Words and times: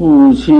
우시 0.00 0.50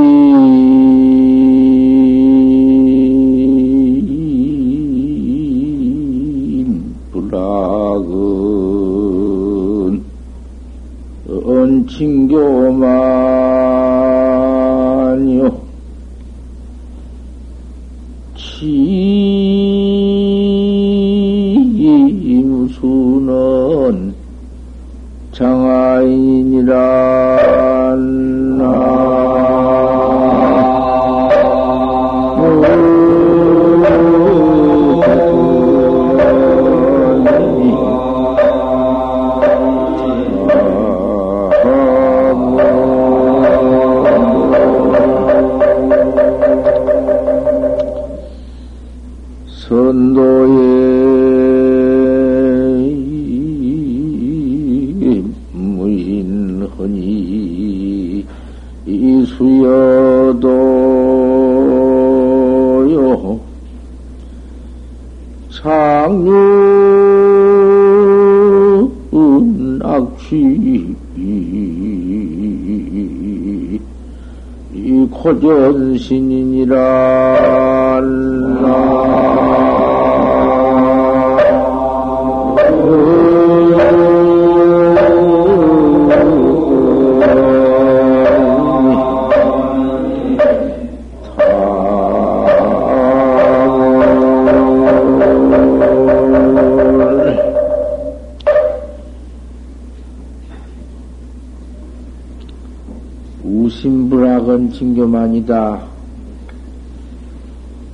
우심불악은 104.51 104.73
징교만이다. 104.73 105.81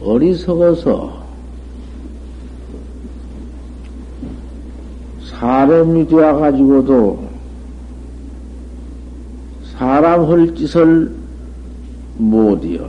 어리석어서 0.00 1.26
사람이 5.24 6.08
되어가지고도 6.08 7.27
사람 9.77 10.30
할 10.30 10.55
짓을 10.55 11.14
못이여. 12.16 12.89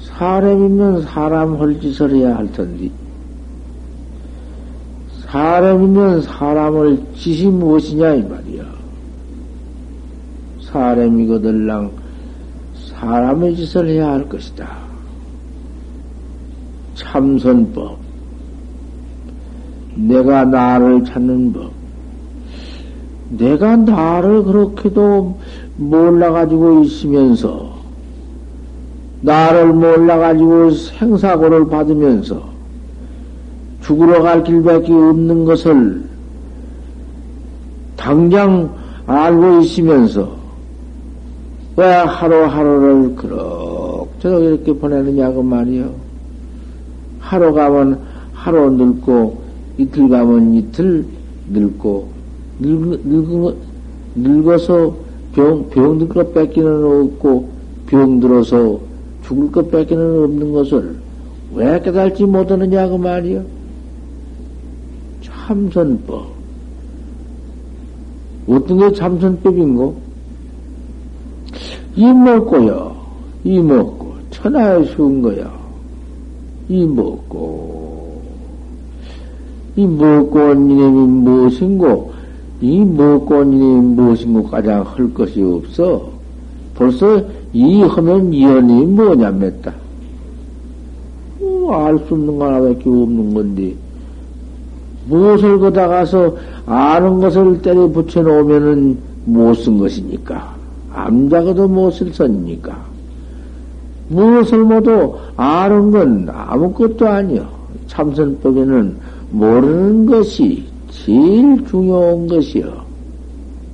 사람이면 0.00 1.02
사람 1.02 1.60
할 1.60 1.80
짓을 1.80 2.16
해야 2.16 2.36
할 2.36 2.50
텐데, 2.52 2.90
사람이면 5.26 6.22
사람을 6.22 7.02
짓이 7.14 7.50
무엇이냐, 7.50 8.14
이 8.14 8.22
말이야. 8.22 8.64
사람이거들랑 10.62 12.05
사람의 12.98 13.56
짓을 13.56 13.88
해야 13.88 14.12
할 14.12 14.28
것이다. 14.28 14.66
참선법. 16.94 17.98
내가 19.96 20.44
나를 20.44 21.04
찾는 21.04 21.52
법. 21.52 21.70
내가 23.30 23.76
나를 23.76 24.44
그렇게도 24.44 25.38
몰라가지고 25.76 26.84
있으면서, 26.84 27.76
나를 29.20 29.72
몰라가지고 29.72 30.70
생사고를 30.70 31.68
받으면서, 31.68 32.48
죽으러 33.82 34.22
갈 34.22 34.42
길밖에 34.42 34.92
없는 34.92 35.44
것을 35.44 36.02
당장 37.96 38.74
알고 39.06 39.60
있으면서, 39.60 40.45
왜 41.76 41.84
하루하루를 41.84 43.16
그럭저럭 43.16 44.42
이렇게 44.42 44.72
보내느냐고 44.72 45.42
말이요. 45.42 45.90
하루 47.20 47.52
가면 47.52 48.00
하루 48.32 48.70
늙고, 48.70 49.38
이틀 49.76 50.08
가면 50.08 50.54
이틀 50.54 51.04
늙고, 51.50 52.08
늙, 52.60 53.00
늙, 53.04 53.56
늙어서 54.14 54.94
병, 55.34 55.68
병들 55.68 56.08
것 56.08 56.32
뺏기는 56.32 56.84
없고, 56.84 57.48
병 57.86 58.20
들어서 58.20 58.80
죽을 59.24 59.52
것 59.52 59.70
뺏기는 59.70 60.24
없는 60.24 60.52
것을 60.52 60.96
왜 61.54 61.80
깨달지 61.80 62.24
못하느냐고 62.24 62.96
말이요. 62.96 63.44
참선법. 65.22 66.26
어떤 68.48 68.78
게 68.78 68.92
참선법인고? 68.94 70.05
이 71.96 72.04
먹고요. 72.04 72.94
이 73.44 73.58
먹고. 73.58 74.14
천하에 74.30 74.84
쉬운 74.84 75.22
거야. 75.22 75.50
이 76.68 76.84
먹고. 76.84 78.20
이 79.76 79.86
먹고 79.86 80.38
온 80.38 80.70
이놈이 80.70 81.06
무엇인고? 81.06 82.12
이 82.60 82.80
먹고 82.84 83.34
온 83.36 83.52
이놈이 83.52 83.94
무엇인고 83.94 84.42
가장 84.44 84.82
할 84.82 85.14
것이 85.14 85.42
없어. 85.42 86.10
벌써 86.74 87.22
이 87.54 87.80
하면 87.80 88.32
이연이 88.32 88.84
뭐냐 88.84 89.30
맸다. 89.32 89.72
어, 91.40 91.72
알수 91.72 92.14
없는 92.14 92.38
거 92.38 92.46
하나밖에 92.46 92.82
없는 92.90 93.32
건데. 93.32 93.74
무엇을 95.08 95.58
거다가서 95.60 96.36
아는 96.66 97.20
것을 97.20 97.62
때려 97.62 97.86
붙여놓으면은 97.88 98.98
못 99.24 99.54
쓴 99.54 99.78
것이니까. 99.78 100.55
암자가도 100.96 101.68
무엇을 101.68 102.12
썼니까? 102.12 102.74
무엇을 104.08 104.64
모두 104.64 105.14
아는 105.36 105.90
건 105.90 106.28
아무것도 106.30 107.06
아니요. 107.06 107.46
참선법에는 107.86 108.96
모르는 109.30 110.06
것이 110.06 110.64
제일 110.90 111.64
중요한 111.66 112.26
것이요. 112.26 112.86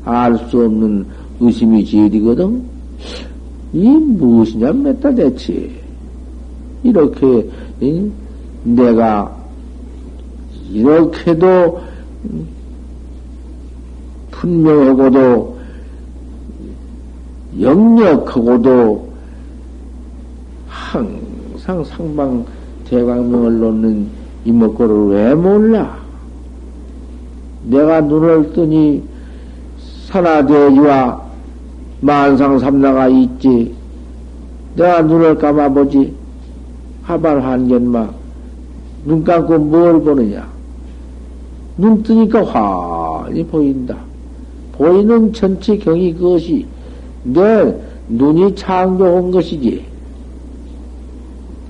알 0.05 0.37
수 0.49 0.65
없는 0.65 1.07
의심이 1.41 1.85
제일이거든. 1.85 2.63
이 3.73 3.89
무엇이냐 3.89 4.73
맺다 4.73 5.15
대체. 5.15 5.71
이렇게 6.83 7.49
이? 7.81 8.11
내가 8.65 9.33
이렇게도 10.73 11.81
분명하고도 14.33 15.62
영력하고도 17.61 19.09
항상 20.69 21.85
상방 21.85 22.45
대광명을 22.87 23.61
놓는 23.61 24.07
이목구를 24.45 25.09
왜 25.09 25.35
몰라? 25.35 25.99
내가 27.65 28.01
눈을 28.01 28.53
뜨니 28.53 29.03
산하대지와 30.07 31.23
만상삼나가 32.01 33.09
있지. 33.09 33.75
내가 34.77 35.03
눈을 35.03 35.39
감아보지. 35.39 36.15
하발 37.03 37.43
한견마. 37.43 38.11
눈 39.05 39.25
감고 39.25 39.59
뭘 39.59 40.03
보느냐? 40.03 40.49
눈 41.77 42.03
뜨니까 42.03 42.45
환히 42.45 43.45
보인다. 43.45 43.97
보이는 44.73 45.33
전체 45.33 45.77
경이 45.77 46.15
그것이 46.15 46.67
내 47.25 47.75
눈이 48.09 48.55
창조한 48.55 49.31
것이지. 49.31 49.85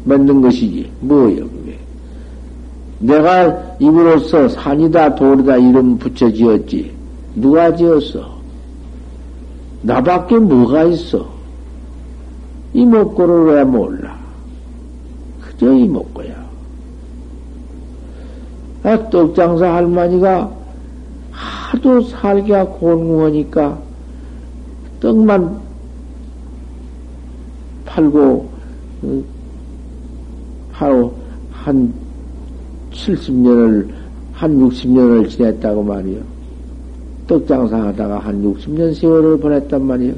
만든 0.04 0.40
것이지. 0.40 0.90
뭐여, 1.00 1.36
그게. 1.36 1.78
내가 2.98 3.76
입으로써 3.78 4.48
산이다, 4.48 5.14
돌이다 5.14 5.56
이름 5.56 5.98
붙여 5.98 6.30
지었지. 6.30 6.92
누가 7.34 7.74
지었어? 7.74 8.32
나밖에 9.82 10.38
뭐가 10.38 10.84
있어? 10.84 11.26
이목구를 12.74 13.54
왜 13.54 13.64
몰라? 13.64 14.18
그저 15.40 15.72
이목구야. 15.72 16.42
아, 18.84 19.10
떡장사 19.10 19.74
할머니가 19.74 20.50
하도 21.30 22.00
살기가 22.02 22.64
곤궁하니까 22.66 23.78
떡만 25.02 25.60
팔고 27.84 28.48
어, 29.02 29.22
바로 30.70 31.12
한 31.50 31.92
70년을 32.92 33.88
한 34.32 34.56
60년을 34.60 35.28
지냈다고 35.28 35.82
말이요. 35.82 36.20
떡장사 37.26 37.86
하다가 37.86 38.20
한 38.20 38.44
60년 38.44 38.94
세월을 38.94 39.38
보냈단 39.38 39.84
말이요. 39.84 40.14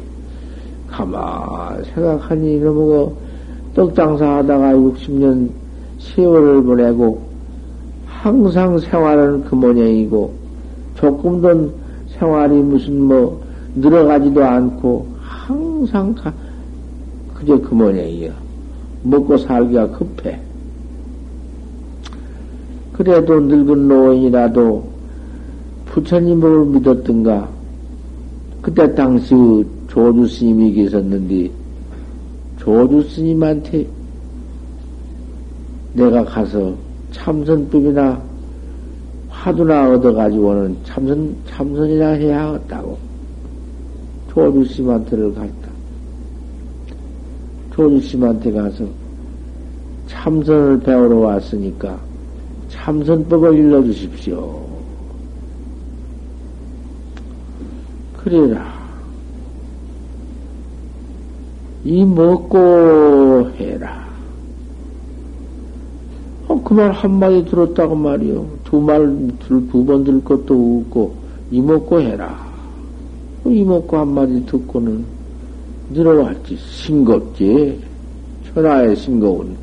가만 0.89 1.83
생각하니 1.85 2.57
이놈의 2.57 3.09
떡장사 3.75 4.37
하다가 4.37 4.75
60년 4.75 5.49
세월을 5.99 6.63
보내고 6.63 7.23
항상 8.05 8.79
생활은 8.79 9.45
그 9.45 9.55
모양이고 9.55 10.31
조금도 10.97 11.73
생활이 12.19 12.57
무슨 12.57 13.01
뭐 13.03 13.44
늘어가지도 13.75 14.45
않고 14.45 15.07
항상 15.21 16.15
가, 16.15 16.33
그저 17.35 17.61
그 17.61 17.75
모양이요. 17.75 18.33
먹고 19.03 19.37
살기가 19.37 19.91
급해. 19.91 20.41
그래도 22.93 23.41
늙은 23.41 23.89
노인이라도 23.89 24.89
부처님을 25.87 26.67
믿었던가. 26.67 27.49
그때 28.63 28.95
당시 28.95 29.35
조주 29.89 30.27
스님이 30.27 30.73
계셨는데, 30.73 31.51
조주 32.59 33.03
스님한테 33.11 33.87
내가 35.93 36.25
가서 36.25 36.75
참선법이나 37.13 38.21
화두나 39.29 39.91
얻어가지고는 39.91 40.77
참선, 40.85 41.37
참선이나 41.49 42.11
해야겠다고. 42.13 43.14
조주 44.35 44.65
스님한테를 44.65 45.33
갔다. 45.35 45.69
조주 47.75 48.01
스님한테 48.01 48.53
가서 48.53 48.85
참선을 50.09 50.81
배우러 50.81 51.19
왔으니까 51.19 51.99
참선법을 52.69 53.55
일러주십시오. 53.55 54.65
그래라. 58.23 58.73
이 61.85 62.05
먹고 62.05 63.51
해라. 63.57 64.05
어, 66.49 66.63
그 66.63 66.75
말 66.75 66.91
한마디 66.93 67.45
들었다고 67.45 67.95
말이요. 67.95 68.47
두 68.65 68.81
말, 68.81 69.07
두 69.41 69.61
번 69.85 70.05
들 70.05 70.23
것도 70.25 70.83
없고, 70.87 71.15
이 71.51 71.61
먹고 71.61 72.01
해라. 72.01 72.44
어, 73.45 73.51
이 73.51 73.63
먹고 73.63 73.97
한마디 73.97 74.45
듣고는 74.47 75.05
늘어왔지. 75.91 76.57
싱겁지. 76.57 77.79
천하의 78.55 78.97
싱거운 78.97 79.57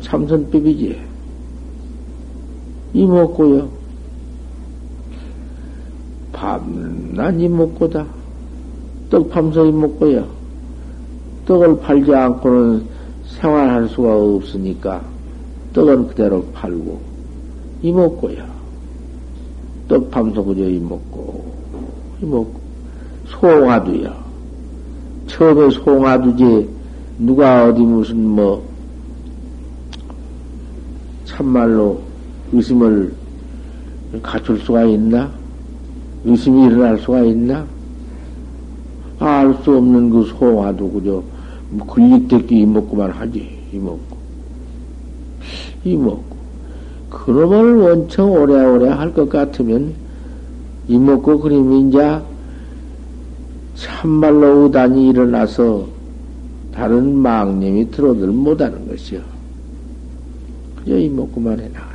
참선법이지. 0.00 1.00
이먹고요. 2.94 3.68
밤낮 6.32 7.38
이먹고다. 7.38 8.06
떡 9.10 9.30
밤새 9.30 9.60
이먹고요. 9.68 10.26
떡을 11.46 11.80
팔지 11.80 12.14
않고는 12.14 12.84
생활할 13.26 13.88
수가 13.88 14.16
없으니까 14.16 15.02
떡은 15.72 16.08
그대로 16.08 16.44
팔고 16.52 17.00
이먹고요. 17.82 18.44
떡 19.88 20.10
밤새 20.10 20.42
그저 20.42 20.62
이먹고 20.68 21.52
이먹고 22.22 22.57
송화두요. 23.28 24.14
처음에 25.26 25.70
송화두지 25.70 26.68
누가 27.18 27.66
어디 27.66 27.82
무슨 27.82 28.16
뭐 28.24 28.66
참말로 31.24 32.00
의심을 32.52 33.12
갖출 34.22 34.58
수가 34.60 34.84
있나? 34.84 35.30
의심이 36.24 36.66
일어날 36.66 36.98
수가 36.98 37.20
있나? 37.22 37.66
알 39.20 39.54
수 39.62 39.76
없는 39.76 40.10
그 40.10 40.24
소화도 40.24 40.90
그저 40.90 41.22
뭐 41.70 41.86
근릭대기 41.86 42.60
이먹고만 42.60 43.10
하지, 43.10 43.50
이먹고. 43.72 44.16
이먹고. 45.84 46.38
그놈을 47.10 47.76
원청 47.78 48.32
오래오래 48.32 48.88
할 48.88 49.12
것 49.12 49.28
같으면 49.28 49.92
이먹고 50.88 51.40
그림이 51.40 51.88
이제 51.88 52.18
참말로 53.80 54.64
의단이 54.64 55.08
일어나서 55.08 55.86
다른 56.72 57.16
망님이 57.16 57.90
들어들 57.90 58.28
못하는 58.28 58.86
것이요. 58.88 59.20
그저 60.76 60.98
이먹고만 60.98 61.58
해나. 61.60 61.88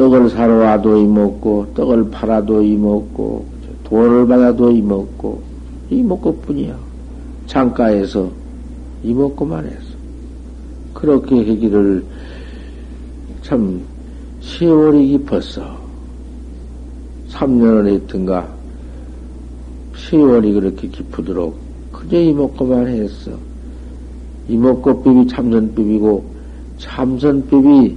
떡을 0.00 0.30
사러 0.30 0.54
와도 0.56 0.96
이먹고, 0.96 1.72
떡을 1.74 2.10
팔아도 2.10 2.62
이먹고, 2.62 3.44
돈을 3.84 4.26
받아도 4.26 4.70
이먹고, 4.70 5.42
이먹고 5.90 6.36
뿐이야. 6.36 6.78
창가에서 7.46 8.30
이먹고만 9.02 9.66
해서. 9.66 9.90
그렇게 10.94 11.36
하기를 11.38 12.04
참 13.42 13.82
세월이 14.40 15.08
깊었어. 15.08 15.79
3년을 17.32 17.88
했던가, 17.94 18.48
세월이 19.96 20.52
그렇게 20.52 20.88
깊도록 20.88 21.56
그저 21.92 22.18
이먹고만 22.18 22.88
했어. 22.88 23.32
이먹고법이 24.48 25.28
참선법이고, 25.28 26.24
참선법이 26.78 27.96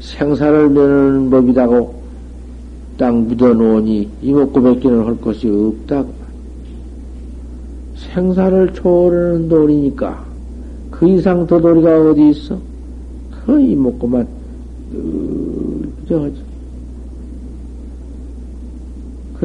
생사를 0.00 0.74
내는 0.74 1.30
법이다고 1.30 2.02
땅 2.98 3.26
묻어놓으니 3.26 4.08
이목구백기는 4.22 5.04
할 5.06 5.20
것이 5.20 5.48
없다고. 5.48 6.12
생사를 7.96 8.72
초월하는 8.74 9.48
도리니까 9.48 10.24
그 10.90 11.08
이상 11.08 11.46
더 11.46 11.60
도리가 11.60 12.10
어디 12.10 12.30
있어? 12.30 12.58
그 13.46 13.60
이목구만 13.60 14.26
그저 14.90 16.22
하지. 16.22 16.53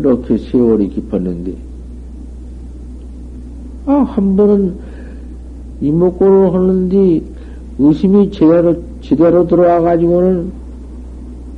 그렇게 0.02 0.38
세월이 0.38 0.90
깊었는데 0.90 1.56
아, 3.86 3.94
한 3.94 4.36
번은 4.36 4.76
이목구를 5.82 6.54
하는데 6.54 7.22
의심이 7.80 8.32
제대로 8.32 8.76
지대로 9.02 9.48
들어와 9.48 9.82
가지고는 9.82 10.52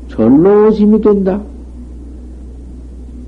절로 0.10 0.66
의심이 0.68 1.02
된다. 1.02 1.42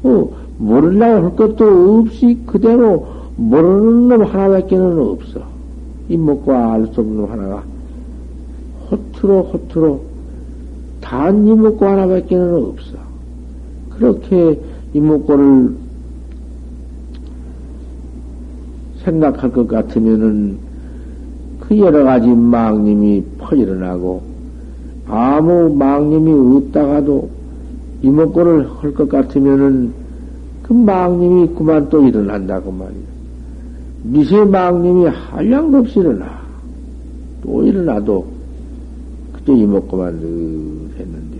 어, 0.04 0.30
모르려고 0.58 1.26
할 1.26 1.36
것도 1.36 2.00
없이 2.00 2.38
그대로 2.46 3.08
모르는 3.36 4.08
놈 4.10 4.24
하나밖에는 4.24 5.00
없어. 5.00 5.42
이목과 6.10 6.74
알 6.74 6.88
수 6.94 7.02
없는 7.02 7.18
놈 7.18 7.32
하나가 7.32 7.64
호트로 8.92 9.42
호트로 9.44 10.02
단 11.02 11.48
이목과 11.48 11.94
하나밖에는 11.94 12.56
없어. 12.66 12.92
그렇게 13.90 14.60
이목고를 14.94 15.76
생각할 19.04 19.52
것 19.52 19.68
같으면은 19.68 20.58
그 21.60 21.78
여러 21.80 22.04
가지 22.04 22.28
망님이 22.28 23.24
퍼일어나고 23.38 24.22
아무 25.08 25.74
망님이 25.76 26.58
없다가도 26.58 27.30
이목구를 28.02 28.68
할 28.80 28.94
것 28.94 29.10
같으면은 29.10 29.92
그 30.62 30.74
망님이 30.74 31.48
그만 31.56 31.90
또 31.90 32.02
일어난다고 32.08 32.72
말이야. 32.72 33.04
미세 34.04 34.44
망님이 34.44 35.06
한량도 35.08 35.80
없이 35.80 36.00
일어나. 36.00 36.42
또 37.42 37.64
일어나도 37.64 38.26
그때 39.34 39.54
이목구만 39.54 40.20
늘 40.20 40.30
했는데 41.00 41.38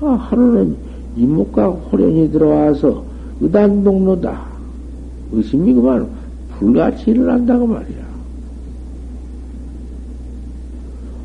아, 0.00 0.06
하루는 0.12 0.76
이목과 1.16 1.68
호련이 1.68 2.30
들어와서 2.32 3.04
의단동로다. 3.40 4.40
의심이 5.32 5.74
그만 5.74 6.06
불같이 6.58 7.10
일어난다고 7.10 7.66
말이야. 7.66 8.04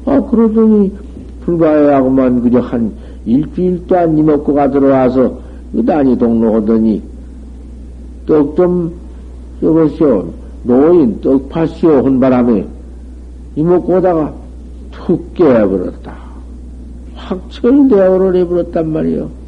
아, 0.05 0.19
그러더니, 0.21 0.91
불가해하고만 1.41 2.41
그저 2.41 2.59
한 2.59 2.91
일주일도 3.25 3.97
안 3.97 4.17
이먹고가 4.17 4.71
들어와서 4.71 5.39
의단이 5.73 6.17
동로하더니, 6.17 7.01
떡 8.25 8.55
좀 8.55 8.91
여보시오, 9.61 10.27
노인 10.63 11.19
떡파시오 11.21 12.05
한 12.05 12.19
바람에 12.19 12.65
이목고다가 13.55 14.33
툭 14.91 15.33
깨어버렸다. 15.33 16.17
확철대오를 17.15 18.35
해버렸단 18.37 18.91
말이요. 18.91 19.38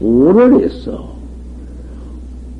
오를 0.00 0.64
했어. 0.64 1.14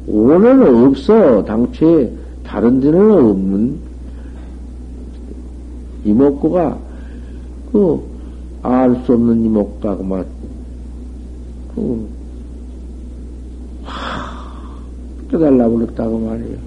오는 0.06 0.86
없어. 0.86 1.44
당초에 1.44 2.12
다른 2.44 2.80
데는 2.80 3.10
없는 3.10 3.78
이목구가 6.04 6.78
그 7.72 8.10
알 8.62 8.94
수 9.06 9.14
없는 9.14 9.42
이목구가 9.44 9.96
그만 9.96 10.26
그 11.74 12.08
깨달라 15.30 15.68
버렸다고 15.68 16.18
말이에요. 16.18 16.58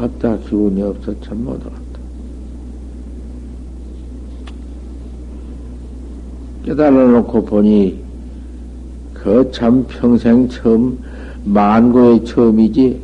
아따 0.00 0.38
기운이 0.48 0.82
없어 0.82 1.18
참 1.20 1.44
못하겠다. 1.44 1.89
깨달아 6.70 6.90
놓고 6.92 7.44
보니 7.46 7.98
그 9.12 9.50
참 9.50 9.84
평생 9.88 10.48
처음 10.48 10.96
만고의 11.44 12.24
처음이지 12.24 13.00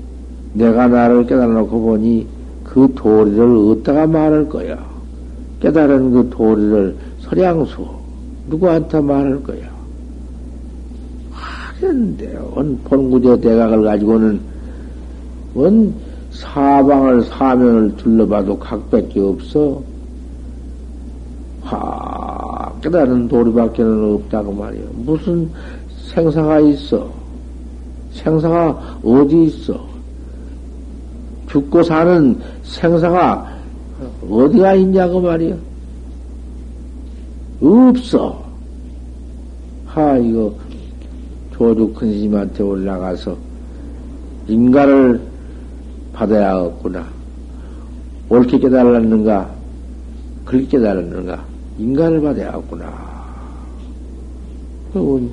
내가 0.52 0.86
나를 0.86 1.26
깨달아 1.26 1.52
놓고 1.52 1.80
보니 1.80 2.28
그 2.62 2.92
도리를 2.94 3.42
어디다가 3.42 4.06
말할 4.06 4.48
거야. 4.48 4.78
깨달은 5.58 6.12
그 6.12 6.30
도리를 6.30 6.96
서량수 7.22 7.84
누구한테 8.48 9.00
말할 9.00 9.42
거야. 9.42 9.68
하겠는데 11.32 12.38
원 12.54 12.78
본구제 12.84 13.40
대각을 13.40 13.82
가지고는 13.82 14.40
원 15.54 15.92
사방을 16.30 17.24
사면을 17.24 17.96
둘러봐도 17.96 18.56
각밖에 18.60 19.18
없어. 19.18 19.82
화 22.86 22.90
깨달은 22.90 23.26
도리밖에는 23.26 24.14
없다고 24.14 24.52
말이야. 24.52 24.84
무슨 24.94 25.50
생사가 26.06 26.60
있어? 26.60 27.10
생사가 28.12 28.98
어디 29.02 29.44
있어? 29.44 29.84
죽고 31.50 31.82
사는 31.82 32.38
생사가 32.62 33.54
어디가 34.30 34.74
있냐고 34.74 35.20
말이야. 35.20 35.56
없어. 37.60 38.44
하, 39.86 40.16
이거, 40.18 40.54
조주 41.54 41.92
큰 41.92 42.12
스님한테 42.12 42.62
올라가서 42.62 43.36
인가를 44.46 45.20
받아야겠구나. 46.12 47.04
옳게 48.28 48.58
깨달았는가? 48.58 49.50
그렇게 50.44 50.66
깨달았는가? 50.68 51.55
인가를 51.78 52.20
받아야겠구나. 52.20 53.16
그건 54.92 55.30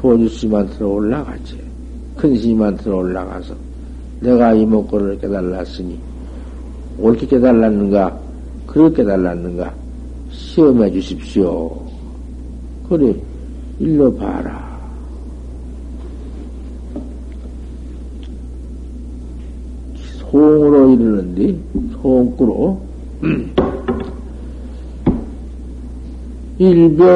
조주 0.00 0.28
스님한테 0.28 0.84
올라가지. 0.84 1.60
큰 2.16 2.36
스님한테 2.36 2.90
올라가서 2.90 3.54
내가 4.20 4.54
이목구를 4.54 5.18
깨달았으니 5.18 5.98
옳게 6.98 7.26
깨달았는가? 7.26 8.18
그렇게 8.66 8.96
깨달았는가? 8.96 9.74
시험해 10.30 10.90
주십시오. 10.92 11.70
그래, 12.88 13.14
일러 13.78 14.12
봐라. 14.14 14.64
소으로 20.30 20.90
이르는데, 20.90 21.58
소음구로. 22.00 22.80
일별. 26.58 27.06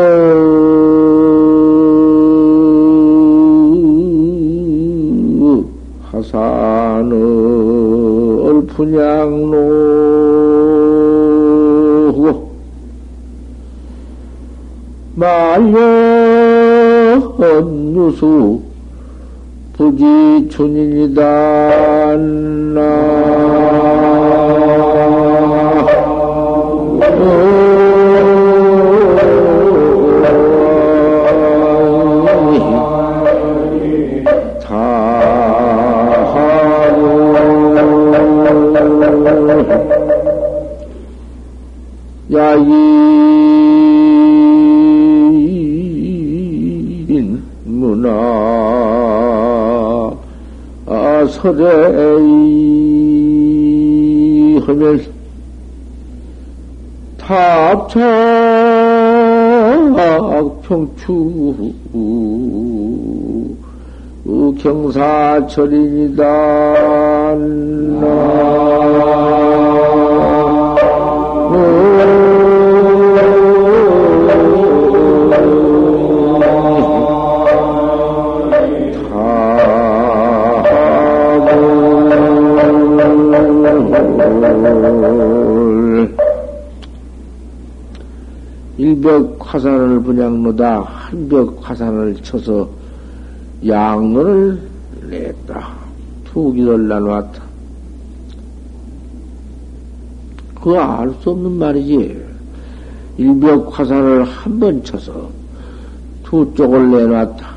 하산을 6.11 7.14
얼푸냥로. 8.44 9.70
말년 15.14 15.75
유수 17.94 18.61
부지 19.75 20.49
춘인이다 20.50 21.80
야인 42.32 42.70
문화 47.64 48.08
아, 50.86 51.26
설레이 51.26 51.60
하면 54.66 55.04
탑착 57.18 58.00
평추 60.62 61.72
경사철이니다 64.58 66.25
일벽 88.78 89.37
화산을 89.40 90.00
분양노다 90.02 90.80
한 90.80 91.28
벽 91.28 91.58
화산을 91.60 92.14
쳐서 92.22 92.79
양론을 93.66 94.60
냈다. 95.08 95.68
투기를 96.24 96.88
나누었다. 96.88 97.42
그거 100.54 100.78
알 100.78 101.12
수 101.22 101.30
없는 101.30 101.52
말이지. 101.52 102.20
일벽 103.18 103.78
화산을 103.78 104.24
한 104.24 104.58
번 104.58 104.82
쳐서 104.84 105.28
두 106.24 106.50
쪽을 106.54 106.90
내놨다. 106.90 107.50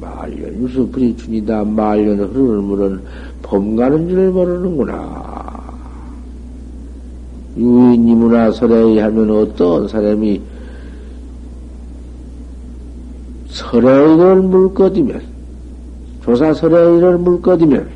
말년 0.00 0.62
유수 0.62 0.86
부리춘이다. 0.88 1.64
말년 1.64 2.18
흐르는 2.18 2.64
물은 2.64 3.00
범 3.42 3.76
가는 3.76 4.08
줄을 4.08 4.30
모르는구나. 4.30 5.60
유인이문화 7.56 8.52
설에 8.52 9.00
하면 9.00 9.30
어떤 9.30 9.86
사람이 9.88 10.40
설에 13.70 14.14
이를 14.14 14.42
물거디면, 14.42 15.22
조사 16.24 16.52
설에 16.52 16.96
이를 16.96 17.18
물거디면, 17.18 17.88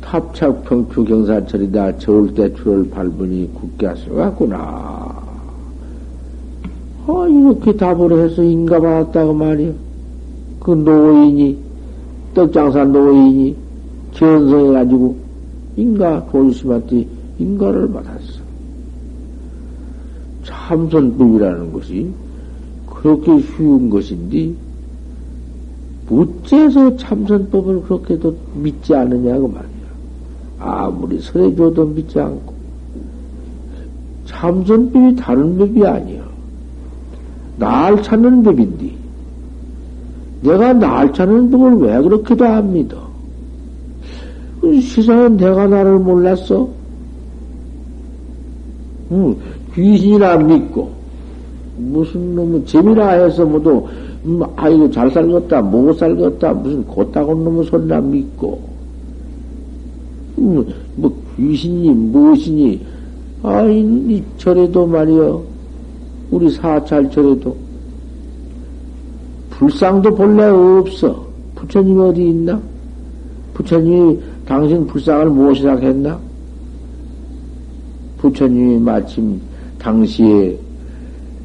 탑착평추 0.00 1.04
경사철이다. 1.04 1.98
저울 1.98 2.34
때 2.34 2.52
줄을 2.54 2.90
밟으니 2.90 3.48
굳게 3.54 3.86
하셔갔구나. 3.86 4.58
아, 7.06 7.26
이렇게 7.28 7.76
답을 7.76 8.24
해서 8.24 8.42
인가 8.42 8.80
받았다고 8.80 9.32
말이야. 9.32 9.72
그 10.58 10.72
노인이, 10.72 11.56
떡장사 12.34 12.84
노인이 12.86 13.56
견성해가지고 14.12 15.16
인가 15.76 16.26
도주심한테 16.26 17.06
인가를 17.38 17.92
받았어. 17.92 18.39
참선법이라는 20.70 21.72
것이 21.72 22.08
그렇게 22.88 23.40
쉬운 23.40 23.90
것인데, 23.90 24.52
무째서 26.08 26.96
참선법을 26.96 27.82
그렇게도 27.82 28.36
믿지 28.54 28.94
않느냐고 28.94 29.48
말이야. 29.48 29.70
아무리 30.60 31.20
설해줘도 31.20 31.86
믿지 31.86 32.20
않고, 32.20 32.54
참선법이 34.26 35.16
다른 35.16 35.58
법이 35.58 35.84
아니야. 35.84 36.22
날 37.56 38.00
찾는 38.00 38.44
법인데, 38.44 38.92
내가 40.42 40.72
날 40.72 41.12
찾는 41.12 41.50
법을 41.50 41.78
왜 41.78 42.00
그렇게도 42.00 42.46
안 42.46 42.72
믿어? 42.72 43.10
세상에 44.80 45.30
내가 45.30 45.66
나를 45.66 45.98
몰랐어? 45.98 46.68
응, 49.10 49.36
귀신이라 49.74 50.38
믿고, 50.38 50.90
무슨 51.76 52.34
놈의 52.34 52.64
재미라 52.66 53.10
해서 53.10 53.44
모두, 53.44 53.86
음, 54.24 54.42
아이고, 54.56 54.90
잘 54.90 55.10
살겠다, 55.10 55.62
못 55.62 55.92
살겠다, 55.94 56.52
무슨 56.54 56.84
곧다고 56.84 57.34
놈의 57.34 57.64
소리나 57.64 58.00
믿고, 58.00 58.60
음, 60.38 60.66
뭐, 60.96 61.12
귀신이, 61.36 61.90
무엇이니, 61.90 62.80
아이, 63.42 63.80
이 63.80 64.22
절에도 64.36 64.86
말이여, 64.86 65.42
우리 66.30 66.50
사찰 66.50 67.10
절에도, 67.10 67.56
불상도 69.60 70.14
본래 70.14 70.44
없어. 70.44 71.26
부처님이 71.54 72.00
어디 72.00 72.28
있나? 72.28 72.58
부처님이 73.52 74.18
당신 74.46 74.86
불상을 74.86 75.28
무엇이라 75.28 75.76
했나? 75.76 76.18
부처님이 78.18 78.78
마침 78.78 79.38
당시에 79.80 80.56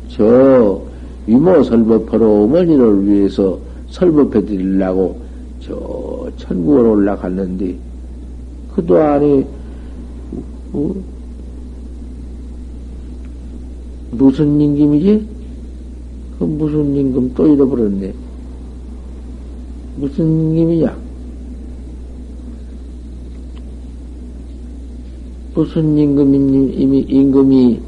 저 0.09 0.81
위모 1.25 1.63
설법하러 1.63 2.43
어머니를 2.43 3.07
위해서 3.07 3.57
설법해 3.89 4.45
드리려고 4.45 5.19
저 5.59 6.29
천국으로 6.37 6.91
올라갔는데 6.91 7.75
그동안에 8.75 9.47
어? 10.73 10.95
무슨 14.11 14.59
임금이지? 14.61 15.27
그 16.37 16.43
무슨 16.43 16.95
임금 16.95 17.33
또 17.33 17.47
잃어버렸네. 17.47 18.13
무슨 19.97 20.25
임금이냐? 20.25 20.97
무슨 25.53 25.97
임금이, 25.97 27.05
임금이 27.07 27.79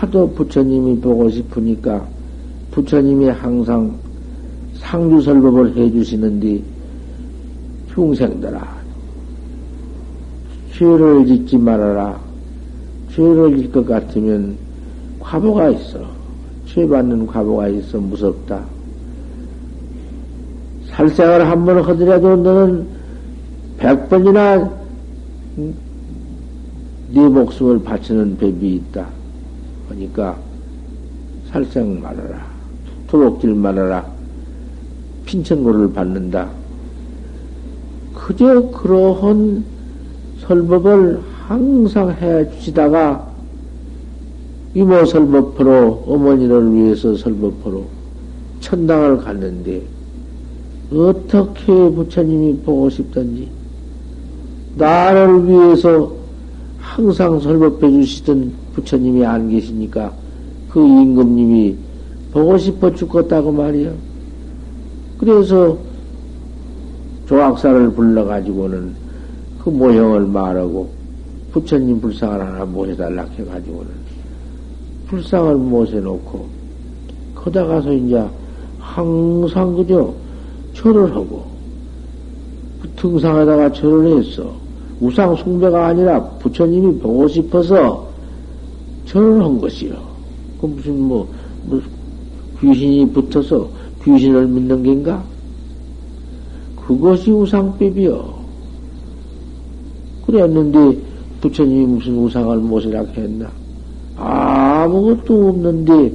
하도 0.00 0.30
부처님이 0.30 0.98
보고 0.98 1.28
싶으니까 1.28 2.02
부처님이 2.70 3.28
항상 3.28 3.94
상주설법을 4.78 5.76
해주시는데 5.76 6.62
중생들아 7.92 8.80
죄를 10.72 11.26
짓지 11.26 11.58
말아라. 11.58 12.18
죄를 13.14 13.58
짓 13.58 13.70
것 13.70 13.84
같으면 13.84 14.56
과보가 15.18 15.68
있어. 15.68 16.00
죄 16.66 16.86
받는 16.88 17.26
과보가 17.26 17.68
있어 17.68 17.98
무섭다. 17.98 18.64
살생을 20.88 21.46
한번 21.46 21.82
하더라도 21.84 22.36
너는 22.36 22.86
백 23.76 24.08
번이나 24.08 24.70
네 27.12 27.28
목숨을 27.28 27.82
바치는 27.82 28.38
법이 28.38 28.76
있다. 28.76 29.19
그러니까 29.90 30.38
살생 31.50 32.00
말아라. 32.00 32.46
도둑질 33.08 33.54
말아라. 33.54 34.06
핀천고를 35.26 35.92
받는다. 35.92 36.48
그저 38.14 38.70
그러한 38.70 39.64
설법을 40.46 41.20
항상 41.48 42.10
해 42.12 42.48
주시다가 42.52 43.28
이모 44.74 45.04
설법으로 45.04 46.04
어머니를 46.06 46.72
위해서 46.72 47.16
설법으로 47.16 47.86
천당을 48.60 49.18
갔는데 49.18 49.82
어떻게 50.92 51.66
부처님이 51.66 52.58
보고 52.58 52.88
싶던지 52.88 53.48
나를 54.76 55.48
위해서 55.48 56.19
항상 56.90 57.38
설법해 57.38 57.88
주시던 57.88 58.52
부처님이 58.74 59.24
안 59.24 59.48
계시니까 59.48 60.12
그 60.70 60.80
임금님이 60.80 61.76
보고 62.32 62.58
싶어 62.58 62.92
죽겠다고 62.92 63.52
말이야. 63.52 63.92
그래서 65.18 65.78
조학사를 67.28 67.92
불러가지고는 67.92 68.92
그 69.62 69.70
모형을 69.70 70.26
말하고 70.26 70.90
부처님 71.52 72.00
불상을 72.00 72.40
하나 72.40 72.64
모셔달라 72.64 73.24
해가지고는 73.38 73.88
불상을 75.06 75.54
모셔놓고 75.54 76.48
거다 77.36 77.66
가서 77.66 77.92
이제 77.92 78.24
항상 78.80 79.76
그저 79.76 80.12
절을 80.74 81.14
하고 81.14 81.46
그 82.82 82.88
등상에다가 82.96 83.72
절을 83.72 84.18
했어. 84.18 84.59
우상 85.00 85.34
숭배가 85.36 85.88
아니라 85.88 86.22
부처님이 86.38 86.98
보고 86.98 87.26
싶어서 87.26 88.08
절을 89.06 89.42
한 89.42 89.58
것이요. 89.58 89.96
그 90.60 90.66
무슨 90.66 91.00
뭐, 91.00 91.28
뭐 91.64 91.80
귀신이 92.60 93.10
붙어서 93.10 93.68
귀신을 94.04 94.46
믿는 94.46 94.82
겐가? 94.82 95.22
그것이 96.86 97.30
우상법이요. 97.30 98.40
그랬는데 100.26 100.98
부처님이 101.40 101.86
무슨 101.86 102.18
우상을 102.18 102.58
모시라 102.58 103.02
했나? 103.16 103.50
아무것도 104.16 105.48
없는데 105.48 106.12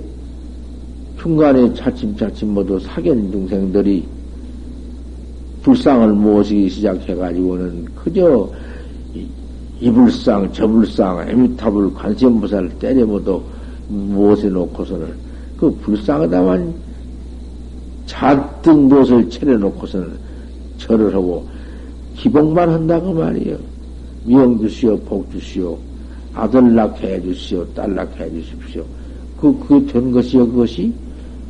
중간에 1.20 1.74
차츰차츰 1.74 2.54
모두 2.54 2.80
사견 2.80 3.32
중생들이 3.32 4.06
불상을 5.64 6.14
모시기 6.14 6.70
시작해가지고는 6.70 7.86
그저 7.96 8.48
이불상, 9.82 10.52
저불상, 10.54 11.30
에미타불, 11.30 11.94
관세음보살을 11.94 12.70
때려보도 12.80 13.44
무엇에 13.88 14.50
놓고서는 14.50 15.14
그 15.58 15.72
불상에다만 15.82 16.74
잔뜩 18.06 18.78
무엇을 18.78 19.30
차려놓고서는 19.30 20.18
절을 20.78 21.14
하고 21.14 21.48
기복만 22.16 22.70
한다고 22.70 23.14
말이에요. 23.14 23.58
미영 24.26 24.60
주시오, 24.60 24.98
복 25.00 25.30
주시오, 25.32 25.78
아들 26.34 26.74
낳게 26.74 27.16
해주시오, 27.16 27.66
딸 27.74 27.94
낳게 27.94 28.24
해주십시오. 28.24 28.84
그, 29.40 29.58
그게 29.60 29.92
된 29.92 30.12
것이요, 30.12 30.48
그것이? 30.48 30.94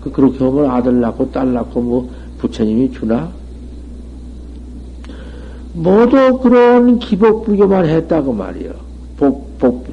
그, 0.01 0.11
그렇게 0.11 0.43
하면 0.43 0.69
아들 0.69 0.99
낳고 0.99 1.31
딸 1.31 1.53
낳고 1.53 1.81
뭐 1.81 2.09
부처님이 2.39 2.91
주나? 2.91 3.31
모두 5.75 6.39
그런 6.41 6.99
기복불교만 6.99 7.85
했다고 7.85 8.33
말이요. 8.33 8.71
복, 9.17 9.59
복. 9.59 9.85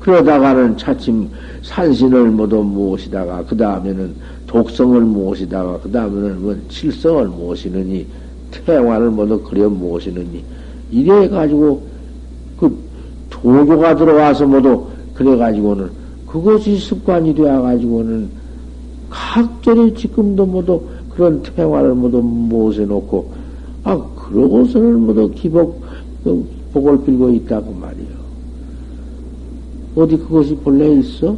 그러다가는 0.00 0.78
차츰 0.78 1.28
산신을 1.62 2.30
모두 2.30 2.62
모시다가, 2.62 3.44
그 3.44 3.54
다음에는 3.54 4.14
독성을 4.46 4.98
모시다가, 5.02 5.78
그 5.82 5.90
다음에는 5.90 6.42
뭐 6.42 6.56
칠성을 6.70 7.26
모시느니, 7.26 8.06
태왕을 8.50 9.10
모두 9.10 9.40
그려 9.42 9.68
모시느니, 9.68 10.42
이래가지고 10.90 11.82
그 12.58 12.74
도교가 13.28 13.96
들어와서 13.96 14.46
모두 14.46 14.86
그래가지고는 15.14 15.90
그것이 16.26 16.78
습관이 16.78 17.34
되어가지고는 17.34 18.30
각절이 19.10 19.94
지금도 19.94 20.46
모두 20.46 20.82
그런 21.14 21.42
태화를 21.42 21.94
모두 21.94 22.22
모셔놓고 22.22 23.39
아 23.84 23.98
그러고서는 24.16 25.00
모두 25.00 25.30
기복 25.30 25.82
그 26.22 26.46
복을 26.72 27.04
빌고 27.04 27.30
있다고 27.30 27.72
말이요. 27.72 28.20
어디 29.96 30.16
그것이 30.16 30.54
본래 30.56 30.92
있어? 30.94 31.36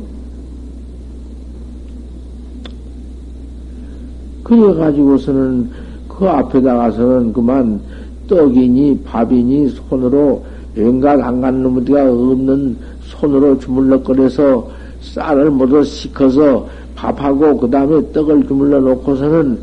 그래가지고서는 4.42 5.70
그 6.08 6.28
앞에다가서는 6.28 7.32
그만 7.32 7.80
떡이니 8.28 9.00
밥이니 9.04 9.68
손으로 9.70 10.44
연각 10.76 11.20
안간 11.20 11.62
놈들가 11.62 12.10
없는 12.10 12.76
손으로 13.02 13.58
주물럭거려서 13.58 14.68
쌀을 15.00 15.50
모두 15.50 15.82
식혀서 15.82 16.68
밥하고 16.94 17.56
그 17.56 17.70
다음에 17.70 18.12
떡을 18.12 18.46
주물러 18.46 18.80
놓고서는 18.80 19.58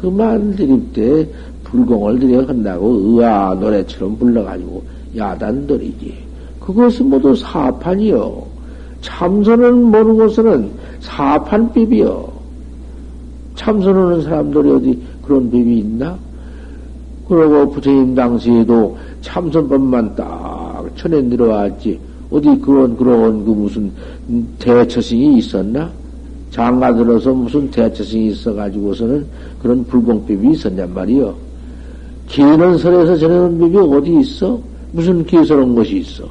그만 0.00 0.54
드립 0.54 0.92
때 0.92 1.28
불공을 1.70 2.18
들여 2.18 2.42
한다고 2.42 2.88
의아 2.88 3.54
노래처럼 3.54 4.18
불러가지고 4.18 4.82
야단들이지. 5.16 6.14
그것이 6.60 7.02
모두 7.02 7.34
사판이요. 7.34 8.44
참선은 9.00 9.84
모르고서는 9.84 10.70
사판비비요. 11.00 12.28
참선하는 13.54 14.22
사람들이 14.22 14.70
어디 14.70 15.02
그런 15.22 15.50
비비 15.50 15.78
있나? 15.78 16.18
그러고 17.28 17.70
부처님 17.70 18.14
당시에도 18.14 18.96
참선법만 19.20 20.16
딱 20.16 20.88
천에 20.96 21.22
들어왔지. 21.28 21.98
어디 22.30 22.58
그런, 22.60 22.96
그런 22.96 23.44
그 23.44 23.50
무슨 23.50 23.92
대처신이 24.58 25.38
있었나? 25.38 25.90
장가 26.50 26.94
들어서 26.94 27.32
무슨 27.32 27.70
대처신이 27.70 28.30
있어가지고서는 28.30 29.26
그런 29.62 29.84
불공법이 29.84 30.50
있었냔 30.50 30.92
말이요. 30.92 31.49
기는 32.30 32.78
설에서 32.78 33.16
전해놓은 33.16 33.58
법이 33.58 33.76
어디 33.76 34.20
있어? 34.20 34.58
무슨 34.92 35.24
기서로운 35.24 35.74
것이 35.74 35.98
있어? 35.98 36.24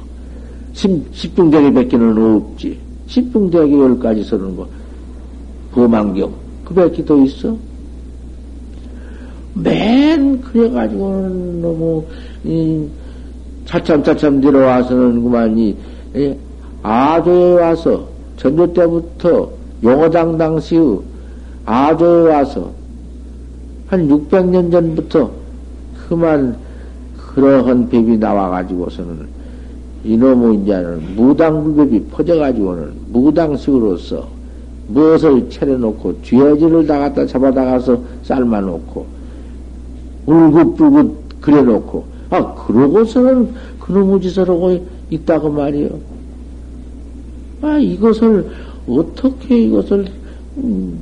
십, 0.72 0.90
십중대기 1.12 1.72
밖에는 1.74 2.36
없지. 2.36 2.78
십중대기 3.06 3.78
열까지 3.78 4.24
서는 4.24 4.56
거. 4.56 4.66
범안경. 5.72 6.32
그또 6.64 7.22
있어? 7.24 7.54
맨 9.54 10.40
그래가지고는 10.40 11.60
너무, 11.60 12.02
이, 12.44 12.86
차참차참 13.66 14.40
들어와서는 14.40 15.22
그만 15.22 15.58
이, 15.58 15.76
이 16.14 16.34
아조에 16.82 17.60
와서, 17.60 18.08
전조 18.38 18.72
때부터 18.72 19.50
용어당 19.82 20.38
당시의 20.38 20.98
아조에 21.66 22.32
와서, 22.32 22.70
한 23.88 24.08
600년 24.08 24.72
전부터 24.72 25.39
그만 26.10 26.56
그러한 27.16 27.88
법이 27.88 28.18
나와가지고서는 28.18 29.28
이놈의 30.02 30.62
이제는 30.62 31.14
무당불법이 31.14 32.06
퍼져가지고는 32.10 32.92
무당식으로서 33.12 34.26
무엇을 34.88 35.48
차려놓고 35.48 36.20
쥐어지를 36.22 36.84
다 36.84 36.98
갖다 36.98 37.24
잡아다가서 37.24 38.00
삶아놓고 38.24 39.06
울긋불긋 40.26 41.40
그려놓고 41.40 42.04
아 42.30 42.54
그러고서는 42.54 43.50
그놈의 43.78 44.20
짓을 44.20 44.48
하고 44.48 44.84
있다고 45.10 45.48
말이요. 45.50 45.90
아 47.62 47.78
이것을 47.78 48.50
어떻게 48.88 49.60
이것을 49.62 50.06
음, 50.56 50.98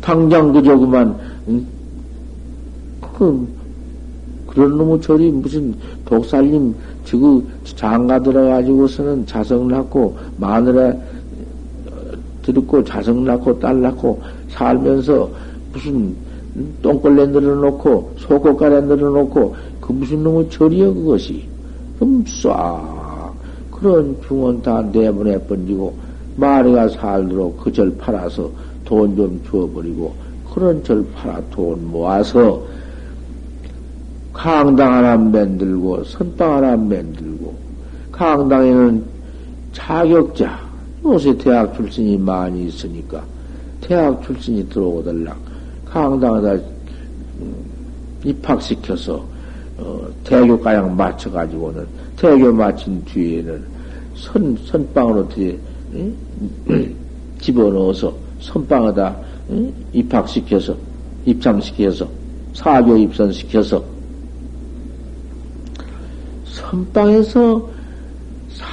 당장 0.00 0.52
그저 0.52 0.78
그만 0.78 1.16
음, 1.48 1.73
그 3.16 3.46
그런 4.48 4.76
놈의 4.76 5.00
절이 5.00 5.30
무슨 5.32 5.74
독살님 6.04 6.74
지구 7.04 7.42
장가 7.64 8.20
들어가지고서는 8.22 9.26
자성 9.26 9.68
낳고 9.68 10.16
마늘에 10.36 10.92
들고 12.42 12.84
자성 12.84 13.24
낳고 13.24 13.58
딸 13.58 13.80
낳고 13.80 14.20
살면서 14.50 15.28
무슨 15.72 16.14
똥걸레 16.82 17.26
늘어놓고 17.26 18.12
소고가래 18.18 18.82
늘어놓고 18.82 19.56
그 19.80 19.92
무슨 19.92 20.22
놈의 20.22 20.50
절이여 20.50 20.92
그것이? 20.94 21.44
그럼 21.98 22.24
싹 22.26 23.32
그런 23.70 24.16
중원 24.26 24.62
다 24.62 24.82
내보내 24.92 25.38
번지고 25.46 25.94
마리가 26.36 26.88
살도록 26.88 27.58
그 27.58 27.72
절 27.72 27.96
팔아서 27.96 28.50
돈 28.84 29.16
좀 29.16 29.40
주어버리고 29.48 30.12
그런 30.52 30.82
절 30.84 31.04
팔아 31.14 31.40
돈 31.50 31.90
모아서 31.90 32.62
강당 34.34 34.92
하나 34.92 35.16
만들고 35.16 36.04
선방 36.04 36.56
하나 36.56 36.76
만들고 36.76 37.54
강당에는 38.12 39.04
자격자 39.72 40.60
요새 41.04 41.36
대학 41.38 41.74
출신이 41.74 42.18
많이 42.18 42.66
있으니까 42.66 43.22
대학 43.80 44.22
출신이 44.24 44.68
들어오달라. 44.68 45.34
강당에다 45.84 46.52
음, 47.40 47.54
입학시켜서 48.24 49.24
어, 49.78 50.06
대교 50.24 50.58
가양 50.60 50.96
맞춰가지고는 50.96 51.86
대교 52.16 52.52
마친 52.52 53.04
뒤에는 53.04 53.64
선 54.16 54.56
선방으로 54.66 55.28
뒤에 55.28 55.58
집어넣어서 57.40 58.14
선방에다 58.40 59.16
입학시켜서 59.92 60.74
입장시켜서 61.24 62.08
사교 62.54 62.96
입선시켜서 62.96 63.93
선방에서 66.74 67.70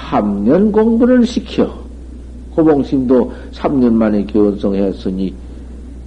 3년 0.10 0.72
공부를 0.72 1.26
시켜. 1.26 1.72
고봉심도 2.56 3.32
3년 3.54 3.94
만에 3.94 4.26
교원성했으니 4.26 5.34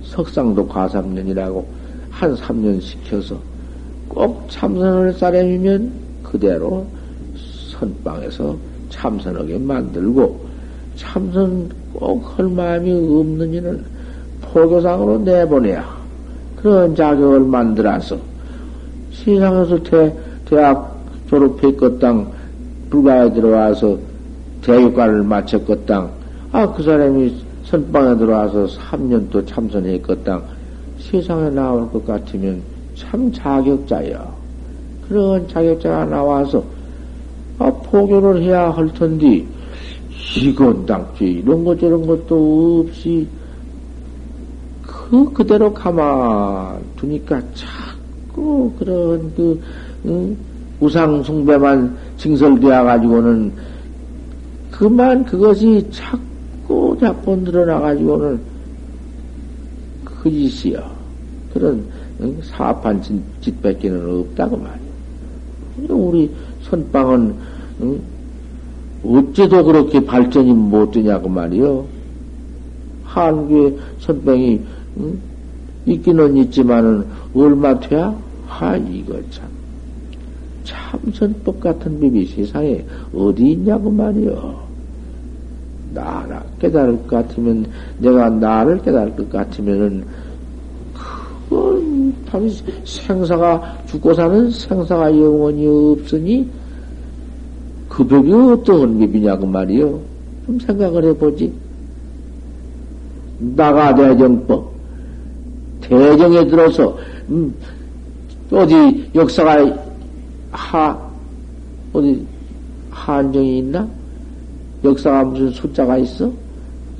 석상도 0.02 0.66
과삼년이라고 0.66 1.66
한 2.10 2.34
3년 2.34 2.80
시켜서 2.80 3.38
꼭 4.08 4.44
참선을 4.50 5.14
사람이면 5.14 5.92
그대로 6.22 6.86
선방에서 7.70 8.56
참선하게 8.90 9.58
만들고 9.58 10.44
참선 10.96 11.70
꼭 11.94 12.36
할 12.36 12.48
마음이 12.48 12.92
없는 12.92 13.54
이는 13.54 13.84
포교상으로 14.42 15.18
내보내야 15.20 15.96
그런 16.56 16.94
자격을 16.94 17.40
만들어서 17.40 18.18
세상에서 19.12 19.82
대, 19.82 20.12
대학 20.44 20.93
졸업했거땅 21.28 22.30
불가에 22.90 23.32
들어와서 23.32 23.98
대교관을 24.62 25.22
마쳤거땅 25.24 26.10
아 26.52 26.72
그 26.72 26.82
사람이 26.82 27.34
선방에 27.64 28.16
들어와서 28.16 28.66
3년 28.66 29.28
또 29.30 29.44
참선했거땅 29.44 30.42
세상에 30.98 31.50
나올 31.50 31.90
것 31.90 32.06
같으면 32.06 32.62
참 32.94 33.32
자격자야. 33.32 34.32
그런 35.08 35.46
자격자가 35.48 36.04
나와서 36.06 36.64
아 37.58 37.70
포교를 37.70 38.42
해야 38.42 38.70
할 38.70 38.92
텐데 38.94 39.44
이건 40.40 40.86
당죄 40.86 41.24
이런 41.26 41.64
것 41.64 41.78
저런 41.78 42.06
것도 42.06 42.86
없이 42.86 43.26
그 44.82 45.32
그대로 45.32 45.72
가만 45.72 46.80
두니까 46.96 47.40
자꾸 47.54 48.72
그런 48.78 49.32
그 49.34 49.60
응? 50.06 50.36
우상 50.80 51.22
숭배만 51.22 51.96
징설되어 52.16 52.84
가지고는 52.84 53.52
그만 54.70 55.24
그것이 55.24 55.86
자꾸 55.90 56.96
자꾸 57.00 57.36
늘어나 57.36 57.78
가지고는 57.80 58.40
그 60.04 60.30
짓이요. 60.30 60.82
그런 61.52 61.86
사업한 62.42 63.02
짓밖에는 63.40 64.20
없다고 64.20 64.56
말이야. 64.56 65.94
우리 65.94 66.30
선방은 66.62 67.34
응? 67.82 68.00
어째도 69.04 69.64
그렇게 69.64 70.04
발전이 70.04 70.52
못 70.52 70.90
되냐고 70.90 71.28
말이요. 71.28 71.86
한국의 73.04 73.78
선방이 74.00 74.60
응? 74.98 75.20
있기는 75.86 76.36
있지만은 76.38 77.06
얼마 77.34 77.78
돼야? 77.78 78.16
하 78.46 78.76
이거 78.76 79.20
참. 79.30 79.53
참선법 80.64 81.60
같은 81.60 82.00
법이 82.00 82.26
세상에 82.26 82.84
어디 83.14 83.52
있냐고 83.52 83.90
말이요. 83.90 84.64
나라 85.92 86.42
깨달을 86.58 87.06
것 87.06 87.10
같으면, 87.10 87.66
내가 87.98 88.28
나를 88.28 88.82
깨달을 88.82 89.14
것 89.14 89.30
같으면은, 89.30 90.04
그건 91.48 92.14
답이 92.26 92.50
생사가, 92.84 93.78
죽고 93.86 94.12
사는 94.14 94.50
생사가 94.50 95.10
영원히 95.10 95.66
없으니, 95.66 96.48
그 97.88 98.04
법이 98.04 98.32
어떤 98.32 98.98
법이냐고 98.98 99.46
말이요. 99.46 100.00
좀 100.46 100.58
생각을 100.58 101.04
해보지. 101.04 101.52
나가 103.38 103.94
대정법. 103.94 104.72
대정에 105.82 106.46
들어서, 106.46 106.96
음, 107.28 107.54
어디 108.50 109.08
역사가 109.14 109.83
하, 110.54 110.96
어디, 111.92 112.24
한정이 112.90 113.58
있나? 113.58 113.86
역사가 114.84 115.24
무슨 115.24 115.50
숫자가 115.50 115.98
있어? 115.98 116.30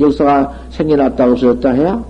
역사가 0.01 0.53
생겨났다 0.71 1.31
없어졌다 1.31 1.71
해야? 1.71 2.05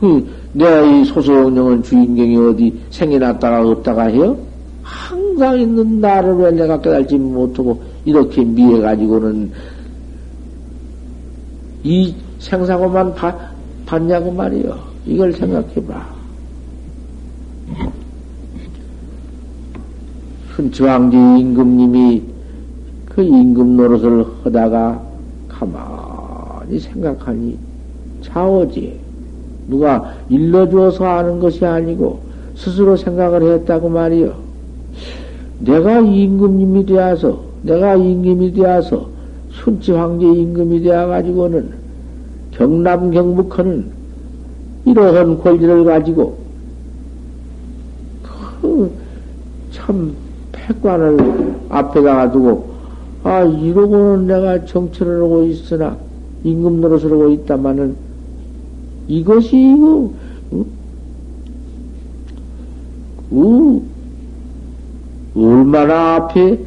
그, 0.00 0.28
내이 0.52 1.04
소소영령은 1.04 1.82
주인공이 1.84 2.36
어디 2.36 2.80
생겨났다가 2.90 3.68
없다가 3.68 4.04
해요? 4.06 4.36
항상 4.82 5.58
있는 5.60 6.00
나를 6.00 6.34
왜 6.34 6.50
내가 6.50 6.80
깨달지 6.80 7.16
못하고 7.16 7.80
이렇게 8.04 8.42
미해가지고는 8.44 9.52
이 11.84 12.14
생사고만 12.40 13.14
봐, 13.14 13.36
봤냐고 13.86 14.32
말이요. 14.32 14.76
이걸 15.06 15.32
생각해봐. 15.32 16.19
큰 20.60 20.70
저항지 20.72 21.16
임금님이 21.16 22.22
그 23.06 23.22
임금 23.22 23.78
노릇을 23.78 24.26
하다가 24.44 25.00
가만히 25.48 26.78
생각하니 26.78 27.58
차오지. 28.20 29.00
누가 29.68 30.12
일러주어서 30.28 31.06
하는 31.06 31.40
것이 31.40 31.64
아니고 31.64 32.20
스스로 32.56 32.94
생각을 32.94 33.54
했다고 33.54 33.88
말이요. 33.88 34.34
내가 35.60 36.00
임금님이 36.00 36.84
되어서 36.84 37.40
내가 37.62 37.96
임금이 37.96 38.52
되어서 38.52 39.08
순치 39.52 39.92
황제 39.92 40.26
임금이 40.26 40.82
되어가지고는 40.82 41.70
경남 42.50 43.10
경북하는 43.10 43.86
이러한 44.84 45.40
권리를 45.40 45.84
가지고 45.84 46.36
그 48.60 49.10
참 49.90 50.14
패관을 50.70 51.54
앞에다가 51.68 52.30
두고 52.30 52.70
아 53.24 53.42
이러고는 53.42 54.26
내가 54.26 54.64
정치를 54.64 55.22
하고 55.22 55.44
있으나 55.44 55.96
임금 56.44 56.80
노릇을 56.80 57.10
하고 57.10 57.28
있다마는 57.30 57.96
이것이 59.08 59.56
이거 59.56 60.10
어? 60.52 60.64
얼마나 65.36 66.16
앞에 66.16 66.58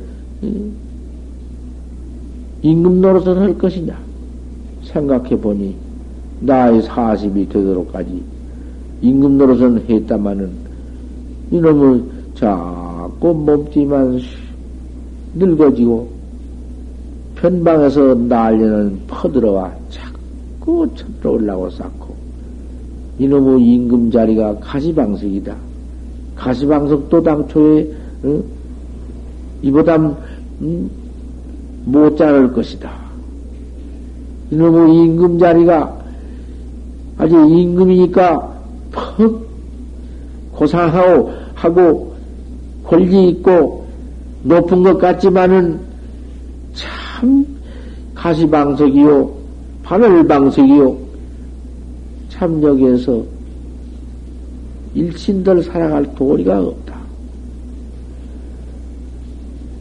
임금 2.62 3.02
노릇을 3.02 3.40
할 3.40 3.58
것이냐 3.58 3.98
생각해 4.84 5.38
보니 5.38 5.76
나이 6.42 6.80
40이 6.82 7.50
되도록까지 7.50 8.24
임금 9.02 9.38
노릇은 9.38 9.86
했다마는 9.90 10.52
이놈을 11.52 12.04
자 12.36 12.83
꾸 13.24 13.34
몸띠만 13.34 14.20
늙어지고 15.36 16.10
편방에서 17.36 18.16
날려는 18.16 19.00
퍼들어와 19.08 19.72
자꾸 19.90 20.86
쳐들어올라고 20.94 21.70
쌓고 21.70 22.14
이놈의 23.20 23.66
임금 23.66 24.12
자리가 24.12 24.60
가시방석이다. 24.60 25.56
가시방석도 26.36 27.24
당초에 27.24 27.94
어? 28.24 28.44
이보다 29.62 29.96
음, 29.96 30.92
못 31.86 32.18
자랄 32.18 32.52
것이다. 32.52 32.92
이놈의 34.52 34.98
임금 34.98 35.40
자리가 35.40 35.98
아직 37.20 37.36
임금이니까 37.36 38.54
퍽 38.92 39.48
고상하고 40.52 41.32
하고 41.56 42.13
권리 42.86 43.30
있고 43.30 43.86
높은 44.44 44.84
것 44.84 44.98
같지만은 44.98 45.80
참 46.74 47.46
가시방석이요 48.16 49.32
바늘방석이요 49.84 50.98
참 52.30 52.62
여기에서 52.62 53.24
일신들 54.96 55.64
살아갈 55.64 56.14
도리가 56.16 56.60
없다. 56.60 56.96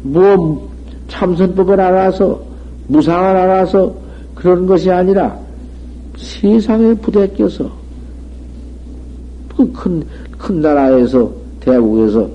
뭐 0.03 0.71
참선법을 1.09 1.81
알아서 1.81 2.43
무상을 2.89 3.25
알아서 3.37 3.95
그런 4.35 4.67
것이 4.67 4.91
아니라 4.91 5.39
세상에 6.17 6.95
부대껴서 6.95 7.71
그큰큰 9.57 10.61
나라에서 10.61 11.31
대국에서 11.61 12.29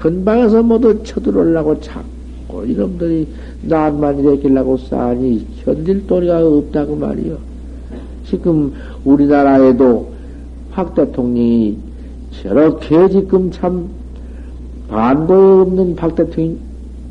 편방에서 0.00 0.62
모두 0.62 1.02
쳐들어오려고 1.02 1.80
자꾸 1.80 2.66
이놈들이 2.66 3.26
나만 3.62 4.20
일으키려고 4.20 4.76
싸니 4.76 5.46
견딜 5.64 6.06
도리가 6.06 6.46
없다고 6.46 6.96
말이요. 6.96 7.36
지금 8.26 8.72
우리나라에도 9.04 10.12
확 10.70 10.94
대통령이 10.94 11.76
저렇게 12.42 13.08
지금 13.08 13.50
참 13.50 13.88
반도에 14.88 15.60
없는 15.62 15.96
박 15.96 16.14
대통령, 16.14 16.58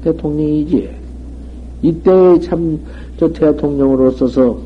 대통령이지. 0.04 0.90
이때 1.84 2.40
참 2.40 2.80
저 3.18 3.28
대통령으로서서 3.34 4.58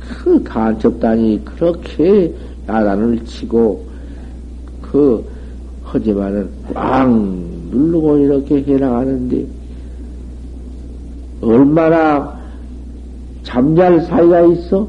그 0.00 0.42
간첩단이 0.44 1.44
그렇게 1.44 2.32
야단을 2.68 3.24
치고 3.24 3.84
그 4.80 5.24
하지만은 5.90 6.50
꽉 6.74 7.08
누르고 7.70 8.18
이렇게 8.18 8.62
해나가는데 8.62 9.46
얼마나 11.40 12.38
잠잘 13.42 14.02
사이가 14.02 14.40
있어? 14.42 14.86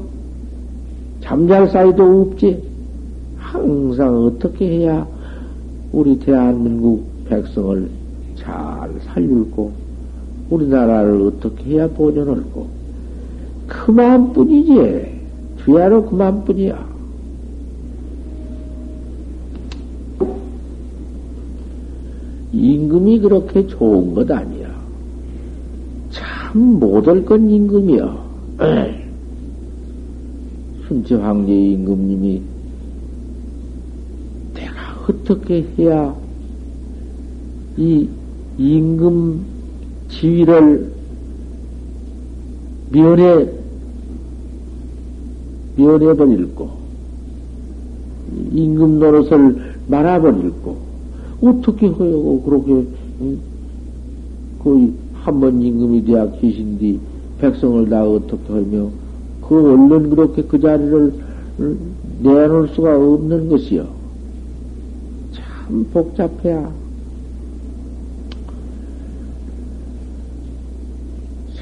잠잘 1.22 1.68
사이도 1.68 2.22
없지. 2.22 2.62
항상 3.38 4.24
어떻게 4.24 4.78
해야 4.78 5.06
우리 5.92 6.18
대한민국 6.18 7.04
백성을 7.24 7.88
잘 8.36 8.90
살리고 9.06 9.72
우리나라를 10.50 11.22
어떻게 11.22 11.76
해야 11.76 11.88
보존할고 11.88 12.68
그만뿐이지 13.68 15.20
뒤야로 15.64 16.06
그만뿐이야. 16.06 16.89
임금이 22.60 23.20
그렇게 23.20 23.66
좋은 23.66 24.14
것 24.14 24.30
아니야. 24.30 24.68
참 26.10 26.78
못할 26.78 27.24
건 27.24 27.48
임금이야. 27.48 28.30
순치 30.86 31.14
황제 31.14 31.52
임금님이 31.52 32.42
어떻게 35.08 35.66
해야 35.78 36.14
이 37.76 38.08
임금 38.58 39.40
지위를 40.08 40.92
면해, 42.90 43.48
면해버릴고, 45.76 46.70
임금 48.52 48.98
노릇을 48.98 49.74
말아버릴고, 49.86 50.89
어떻게 51.42 51.86
허여고 51.86 52.42
그렇게, 52.42 52.86
그, 54.62 54.94
한번 55.14 55.60
임금이 55.60 56.04
되어 56.04 56.30
계신 56.32 56.78
뒤, 56.78 56.98
백성을 57.38 57.88
다 57.88 58.04
어떻게 58.06 58.52
하며, 58.52 58.88
그 59.40 59.56
얼른 59.56 60.10
그렇게 60.10 60.42
그 60.42 60.60
자리를 60.60 61.12
내놓을 62.22 62.68
수가 62.68 62.96
없는 62.96 63.48
것이요. 63.48 63.86
참 65.32 65.86
복잡해야. 65.92 66.70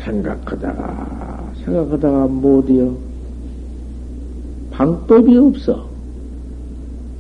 생각하다가, 0.05 1.53
생각하다가 1.65 2.27
못이요. 2.27 2.97
방법이 4.71 5.37
없어. 5.37 5.89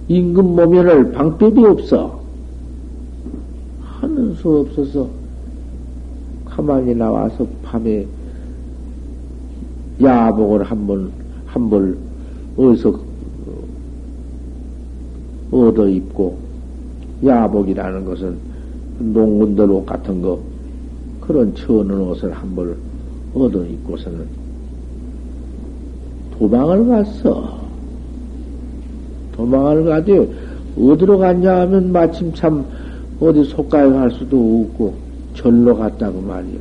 임금 0.08 0.56
모면을 0.56 1.12
방법이 1.12 1.64
없어. 1.64 2.17
하는 4.18 4.34
수 4.34 4.58
없어서 4.58 5.08
가만히 6.44 6.92
나와서 6.94 7.46
밤에 7.62 8.04
야복을 10.02 10.64
한번, 10.64 11.12
한벌 11.46 11.96
어디서 12.56 12.98
얻어 15.52 15.88
입고 15.88 16.36
야복이라는 17.24 18.04
것은 18.04 18.36
농군들 18.98 19.70
옷 19.70 19.86
같은 19.86 20.20
거, 20.20 20.40
그런 21.20 21.54
처는 21.54 22.00
옷을 22.00 22.32
한벌 22.32 22.76
얻어 23.34 23.64
입고서는 23.64 24.26
도망을 26.36 26.88
갔어. 26.88 27.58
도망을 29.32 29.84
가되, 29.84 30.28
어디로 30.76 31.18
갔냐 31.18 31.60
하면 31.60 31.92
마침 31.92 32.32
참 32.34 32.64
어디 33.20 33.44
속가에 33.44 33.90
갈 33.90 34.10
수도 34.10 34.66
없고, 34.70 34.94
절로 35.34 35.76
갔다고 35.76 36.20
말이야. 36.20 36.58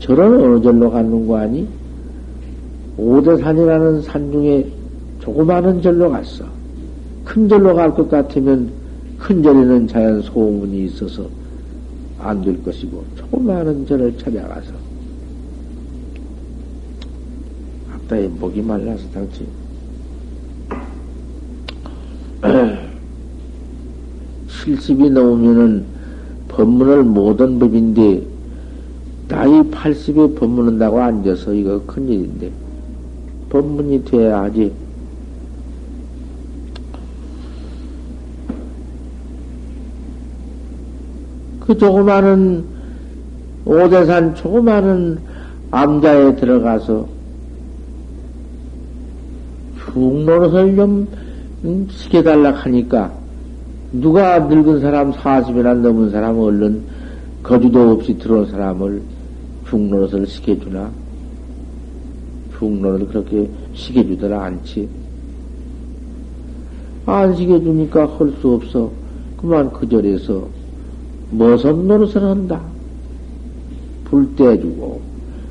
절은 0.00 0.42
어느 0.42 0.62
절로 0.62 0.90
갔는 0.90 1.26
거 1.26 1.36
아니? 1.38 1.66
오대산이라는 2.96 4.02
산 4.02 4.32
중에 4.32 4.66
조그마한 5.20 5.80
절로 5.82 6.10
갔어. 6.10 6.44
큰 7.24 7.48
절로 7.48 7.74
갈 7.74 7.94
것 7.94 8.08
같으면 8.08 8.70
큰 9.18 9.42
절에는 9.42 9.86
자연 9.86 10.20
소문이 10.22 10.86
있어서 10.86 11.28
안 12.18 12.42
될 12.42 12.62
것이고, 12.62 13.04
조그마한 13.16 13.86
절을 13.86 14.16
찾아가서, 14.18 14.72
앞다에 17.94 18.26
목이 18.28 18.60
말라서 18.62 19.02
당치, 19.14 19.46
실습이 24.62 25.10
넘으면은 25.10 25.84
법문을 26.48 27.04
못한 27.04 27.58
법인데, 27.58 28.22
나이 29.28 29.50
80에 29.50 30.36
법문한다고 30.36 31.00
앉아서 31.00 31.54
이거 31.54 31.80
큰일인데, 31.86 32.50
법문이 33.48 34.04
돼야지. 34.04 34.72
그 41.60 41.78
조그마한 41.78 42.64
오대산 43.64 44.34
조그마한 44.34 45.20
암자에 45.70 46.34
들어가서 46.36 47.06
쭉 49.78 50.24
노릇을 50.24 50.74
좀 50.74 51.06
음, 51.64 51.86
시켜달라 51.88 52.50
하니까 52.52 53.19
누가 53.92 54.38
늙은 54.38 54.80
사람 54.80 55.12
40이나 55.12 55.74
넘은 55.74 56.10
사람 56.10 56.38
얼른 56.38 56.82
거주도 57.42 57.90
없이 57.90 58.16
들어온 58.18 58.46
사람을 58.46 59.02
중노릇을 59.68 60.26
시켜주나? 60.26 60.90
중노릇을 62.58 63.08
그렇게 63.08 63.48
시켜주더라 63.74 64.44
않지. 64.44 64.88
안 67.06 67.34
시켜주니까 67.34 68.06
할 68.06 68.32
수 68.40 68.52
없어. 68.52 68.90
그만 69.36 69.72
그 69.72 69.88
절에서 69.88 70.46
머선 71.32 71.88
노릇을 71.88 72.22
한다. 72.22 72.60
불 74.04 74.36
떼주고, 74.36 75.00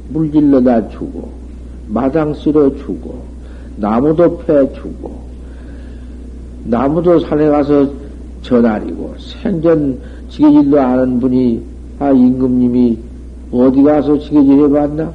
물질러다 0.10 0.90
주고, 0.90 1.30
마당 1.88 2.34
쓸어 2.34 2.70
주고, 2.78 3.24
나무도 3.78 4.38
패 4.40 4.72
주고, 4.74 5.20
나무도 6.66 7.20
산에 7.22 7.48
가서 7.48 7.90
전하리고, 8.42 9.16
생전 9.20 10.00
지게질도 10.30 10.80
아는 10.80 11.20
분이, 11.20 11.62
아, 12.00 12.12
임금님이 12.12 12.98
어디 13.52 13.82
가서 13.84 14.18
지게질 14.20 14.60
해봤나? 14.66 15.12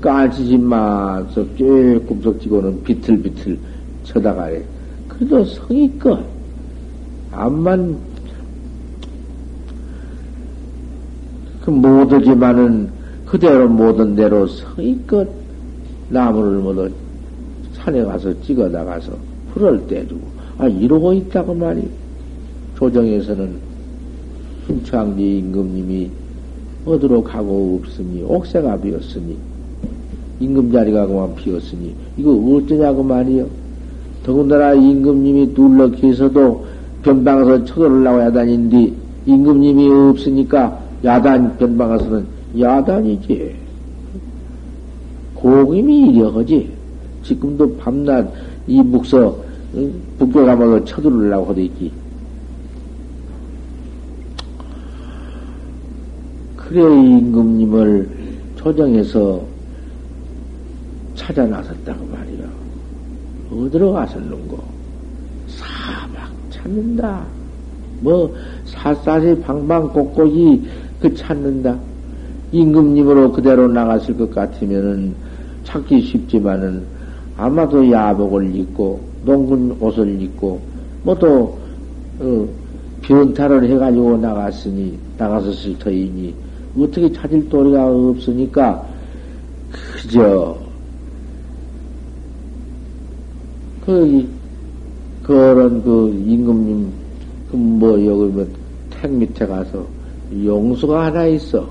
깔치지마서 0.00 1.44
쬐끔석 1.56 2.40
지고는 2.40 2.82
비틀비틀 2.82 3.58
쳐다가래. 4.04 4.62
그래도 5.08 5.44
성의껏, 5.44 6.24
암만, 7.32 7.96
그 11.62 11.70
못하지만은 11.70 12.88
그대로 13.26 13.68
못한 13.68 14.16
대로 14.16 14.46
성의껏 14.46 15.28
나무를 16.08 16.58
모두 16.58 16.90
산에 17.74 18.02
가서 18.02 18.32
찍어 18.42 18.68
나가서 18.68 19.12
풀을 19.52 19.86
떼주고, 19.86 20.39
아, 20.60 20.68
이러고 20.68 21.14
있다고 21.14 21.54
말이. 21.54 21.88
조정에서는 22.76 23.50
순창리 24.66 25.38
임금님이 25.38 26.10
어디로 26.84 27.22
가고 27.22 27.80
없으니, 27.80 28.22
옥새가 28.22 28.76
비었으니, 28.76 29.38
임금 30.38 30.70
자리가 30.70 31.06
그만 31.06 31.34
비었으니, 31.34 31.94
이거 32.18 32.32
어쩌냐고 32.32 33.02
말이요. 33.02 33.46
더군다나 34.22 34.74
임금님이 34.74 35.54
둘러 35.54 35.90
계서도 35.90 36.66
변방에서 37.04 37.64
쳐들으려고 37.64 38.20
야단인데, 38.20 38.92
임금님이 39.24 39.88
없으니까 39.88 40.78
야단, 41.02 41.56
변방에서는 41.56 42.26
야단이지. 42.58 43.54
고임이 45.36 46.10
이려하지. 46.10 46.70
지금도 47.22 47.76
밤낮 47.76 48.30
이 48.66 48.82
묵서, 48.82 49.49
북교 50.18 50.44
가면서 50.44 50.84
쳐들으려고 50.84 51.50
하도 51.50 51.60
있지. 51.60 51.92
그래, 56.56 56.82
임금님을 56.82 58.08
조정해서 58.56 59.42
찾아 61.14 61.46
나섰다고 61.46 62.06
말이야. 62.06 62.48
어디로 63.52 63.92
가셨는고? 63.92 64.58
사막 65.48 66.30
찾는다. 66.50 67.24
뭐, 68.00 68.34
사사시 68.64 69.40
방방 69.40 69.92
곳곳이 69.92 70.62
그 71.00 71.14
찾는다. 71.14 71.76
임금님으로 72.52 73.32
그대로 73.32 73.68
나갔을 73.68 74.16
것 74.16 74.32
같으면은 74.34 75.14
찾기 75.64 76.00
쉽지만은 76.00 76.82
아마도 77.36 77.88
야복을 77.90 78.54
입고 78.54 79.09
농군 79.24 79.76
옷을 79.80 80.20
입고 80.22 80.60
뭐또 81.02 81.58
어, 82.20 82.48
변탈을 83.02 83.68
해가지고 83.70 84.18
나갔으니 84.18 84.98
나가서을 85.16 85.78
터이니 85.78 86.34
어떻게 86.78 87.10
찾을 87.12 87.48
도리가 87.48 87.86
없으니까 87.86 88.86
그저 89.72 90.56
그 93.84 94.28
그런 95.22 95.82
그 95.82 96.10
임금님 96.26 97.00
그 97.50 97.56
뭐 97.56 97.92
여기 98.04 98.24
뭐택 98.32 99.10
밑에 99.10 99.46
가서 99.46 99.84
용수가 100.32 101.06
하나 101.06 101.26
있어. 101.26 101.68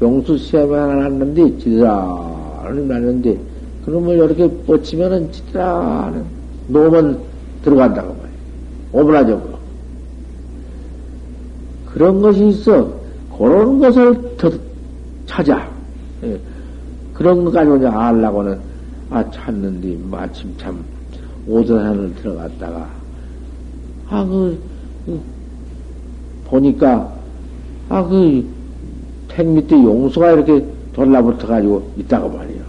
용수 0.00 0.38
시험이 0.38 0.72
하나 0.72 0.94
났는데 0.94 1.58
지라는 1.58 2.88
났는데 2.88 3.38
그러면 3.84 4.16
이렇게 4.16 4.48
뻗치면은 4.64 5.30
지라는 5.30 6.24
놓으면 6.68 7.20
들어간다고 7.62 8.08
말이야 8.08 8.30
오므라적으로 8.92 9.58
그런 11.86 12.20
것이 12.20 12.48
있어 12.48 13.02
그런 13.36 13.78
것을 13.78 14.36
더 14.36 14.50
찾아. 15.26 15.68
예. 16.22 16.38
그런 17.14 17.44
것 17.44 17.52
가지고 17.52 17.76
이제 17.76 17.86
알라고는, 17.86 18.58
아, 19.10 19.30
찾는데, 19.30 19.98
마침 20.10 20.54
참, 20.58 20.84
오전산을 21.46 22.14
들어갔다가, 22.16 22.88
아, 24.08 24.24
그, 24.24 24.58
그, 25.06 25.20
보니까, 26.44 27.12
아, 27.88 28.04
그, 28.04 28.44
택 29.28 29.46
밑에 29.46 29.74
용수가 29.82 30.32
이렇게 30.32 30.64
돌라붙어 30.92 31.46
가지고 31.46 31.90
있다고 31.98 32.28
말이요. 32.28 32.62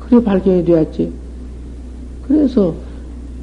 그래 0.00 0.22
발견이 0.22 0.64
되었지. 0.64 1.12
그래서, 2.26 2.74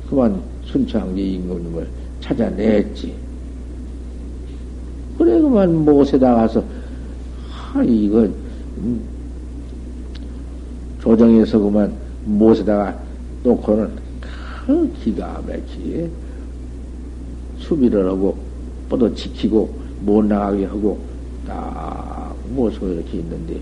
그만 0.09 0.41
순창리 0.65 1.35
임금님을 1.35 1.87
찾아냈지. 2.21 3.13
그래, 5.17 5.39
그만 5.41 5.83
못에다 5.83 6.35
가서, 6.35 6.63
하, 7.49 7.83
이거, 7.83 8.19
음, 8.77 9.01
조정에서 11.01 11.59
그만 11.59 11.93
못에다가 12.25 12.97
놓고는 13.43 13.89
그 14.65 14.93
기가 15.03 15.41
막히게 15.47 16.09
수비를 17.59 18.07
하고, 18.07 18.37
뻗어 18.89 19.13
지키고, 19.13 19.73
못 20.01 20.23
나가게 20.25 20.65
하고, 20.65 20.99
딱 21.47 22.35
모습을 22.55 22.95
이렇게 22.95 23.17
있는데, 23.17 23.59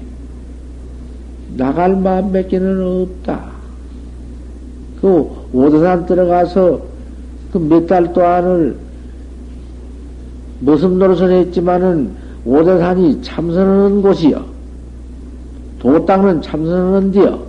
나갈 1.55 1.95
마음 1.95 2.31
몇 2.31 2.47
개는 2.47 2.81
없다. 2.83 3.54
그 5.05 5.29
오대산 5.53 6.07
들어가서 6.07 6.81
그 7.53 7.59
몇 7.59 7.85
달 7.85 8.11
동안을 8.11 8.75
무슨 10.61 10.97
노릇을 10.97 11.31
했지만은 11.31 12.11
오대산이 12.43 13.21
참선하는 13.21 14.01
곳이요. 14.01 14.43
도땅은 15.77 16.41
참선하는 16.41 17.11
데요. 17.11 17.39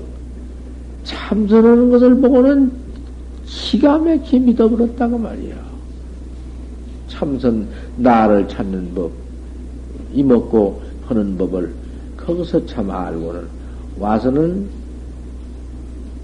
참선하는 1.05 1.91
것을 1.91 2.21
보고는 2.21 2.71
기가 3.47 3.97
막히 3.99 4.39
믿어버렸다고 4.39 5.17
말이야. 5.17 5.55
참선, 7.09 7.67
나를 7.97 8.47
찾는 8.49 8.93
법, 8.95 9.11
이먹고 10.13 10.83
하는 11.07 11.39
법을 11.39 11.73
거기서 12.19 12.67
참 12.67 12.91
알고는 12.91 13.41
와서는 13.99 14.86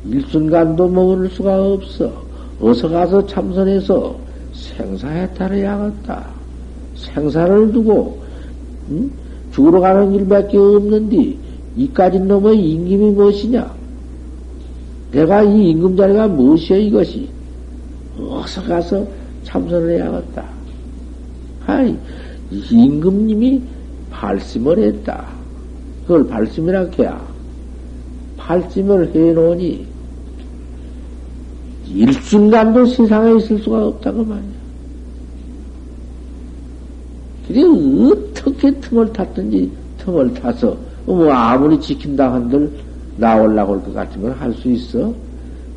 일순간도 0.04 0.88
먹을 0.88 1.28
수가 1.30 1.72
없어. 1.72 2.12
어서 2.60 2.88
가서 2.88 3.26
참선해서 3.26 4.16
생사해탈해야겠다. 4.52 6.26
생사를 6.96 7.72
두고 7.72 8.20
응? 8.90 9.10
죽으러 9.52 9.80
가는 9.80 10.14
일밖에 10.14 10.56
없는데 10.56 11.36
이까지 11.76 12.20
놈의 12.20 12.58
임금이 12.58 13.10
무엇이냐? 13.12 13.74
내가 15.12 15.42
이 15.42 15.70
임금 15.70 15.96
자리가 15.96 16.28
무엇이여 16.28 16.78
이것이? 16.78 17.28
어서 18.18 18.62
가서 18.62 19.06
참선을 19.44 19.98
해야겠다. 19.98 20.44
아이, 21.66 21.96
임금님이 22.50 23.62
발심을 24.10 24.78
했다. 24.78 25.26
그걸 26.02 26.26
발심이라 26.26 26.86
해야. 26.98 27.20
발심을 28.36 29.14
해놓으니 29.14 29.91
일순간도 31.94 32.86
세상에 32.86 33.36
있을 33.36 33.58
수가 33.58 33.86
없다고 33.88 34.24
말이야. 34.24 34.62
그게 37.46 37.62
어떻게 37.64 38.70
틈을 38.80 39.12
탔든지 39.12 39.70
틈을 39.98 40.34
타서 40.34 40.76
뭐 41.06 41.30
아무리 41.32 41.78
지킨다 41.80 42.32
한들 42.32 42.70
나올라고 43.16 43.74
할 43.74 43.82
것 43.82 43.94
같으면 43.94 44.32
할수 44.32 44.68
있어? 44.70 45.12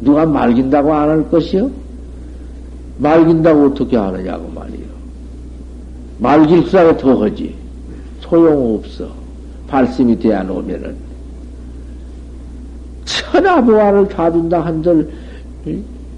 누가 0.01 0.25
말긴다고 0.25 0.93
안 0.93 1.09
할 1.09 1.29
것이요? 1.29 1.69
말긴다고 2.99 3.65
어떻게 3.65 3.97
하느냐고 3.97 4.49
말이요. 4.53 4.85
말길 6.19 6.63
수라도 6.67 6.97
더 6.97 7.23
하지. 7.23 7.53
소용없어. 8.21 9.07
발심이 9.67 10.17
되어 10.17 10.43
놓으면은 10.43 10.95
천하 13.03 13.61
보화를 13.61 14.07
다 14.07 14.31
준다 14.31 14.63
한들 14.63 15.11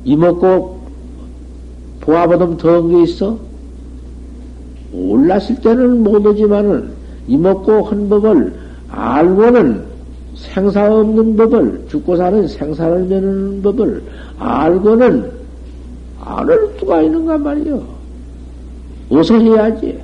이먹고 0.08 0.80
보아보다 2.00 2.56
더한 2.58 2.90
게 2.90 3.04
있어? 3.04 3.38
올랐을 4.94 5.60
때는 5.62 6.02
못 6.04 6.26
오지만은 6.26 6.90
이먹고 7.28 7.84
한 7.84 8.08
법을 8.08 8.54
알고는 8.90 9.84
생사 10.36 10.94
없는 10.94 11.36
법을 11.36 11.86
죽고 11.90 12.16
사는 12.16 12.48
생사를 12.48 13.06
me는 13.06 13.62
법을 13.62 14.02
알고는 14.40 15.30
안을 16.22 16.76
수가 16.80 17.02
있는가 17.02 17.38
말이요. 17.38 17.84
어서 19.10 19.38
해야지. 19.38 20.00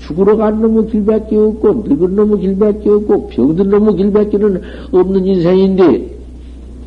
죽으러 0.00 0.36
간 0.36 0.60
놈의 0.60 0.86
길밖에 0.90 1.36
없고, 1.36 1.84
늙은 1.86 2.16
놈의 2.16 2.40
길밖에 2.40 2.88
없고, 2.88 3.28
병든 3.28 3.68
놈의 3.68 3.96
길밖에는 3.96 4.62
없는 4.92 5.26
인생인데, 5.26 6.17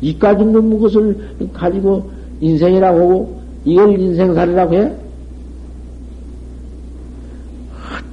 이까지 0.02 0.44
놈의 0.44 0.80
것을 0.80 1.16
가지고 1.52 2.10
인생이라고 2.40 2.98
하고, 2.98 3.42
이걸 3.64 3.98
인생살이라고 3.98 4.74
해? 4.74 4.92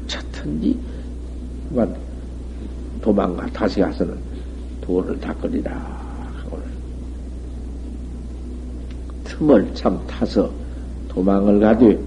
어차든지, 0.08 0.78
도망가, 3.02 3.48
다시 3.48 3.80
가서는 3.80 4.14
돈을 4.82 5.20
닦으리라. 5.20 5.72
하고는. 6.44 6.66
틈을 9.24 9.68
참 9.74 10.00
타서 10.06 10.50
도망을 11.08 11.60
가되, 11.60 12.00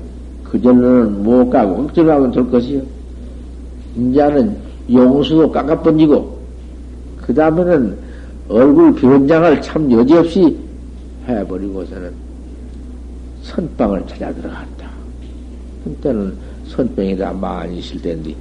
그전에는 0.44 1.24
못 1.24 1.50
가고, 1.50 1.82
억지로 1.82 2.06
가면 2.06 2.30
될 2.30 2.48
것이요. 2.48 2.82
이제는 3.96 4.56
용수도 4.92 5.50
깎아번지고, 5.50 6.38
그 7.22 7.34
다음에는 7.34 8.11
얼굴 8.48 8.94
변장을 8.94 9.62
참 9.62 9.90
여지없이 9.90 10.56
해버리고서는 11.28 12.12
선방을 13.42 14.06
찾아 14.06 14.32
들어갔다. 14.34 14.90
그때는 15.84 16.36
선병이 16.66 17.16
다 17.16 17.32
많이 17.32 17.78
있을 17.78 18.00
텐데, 18.00 18.34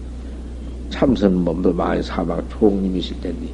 참선 0.89 1.43
몸도 1.43 1.73
많이 1.73 2.01
사망 2.03 2.41
총님이실 2.49 3.19
텐데, 3.21 3.47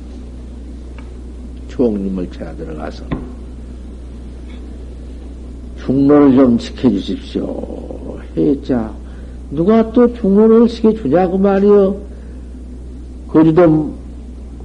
총님을 1.70 2.30
찾아 2.32 2.54
들어가서, 2.56 3.04
중로를 5.86 6.36
좀 6.36 6.58
지켜주십시오. 6.58 8.20
했자, 8.36 8.94
누가 9.52 9.90
또 9.92 10.14
중로를 10.14 10.68
지켜주냐고 10.68 11.38
말이요. 11.38 11.98
거주도, 13.30 13.94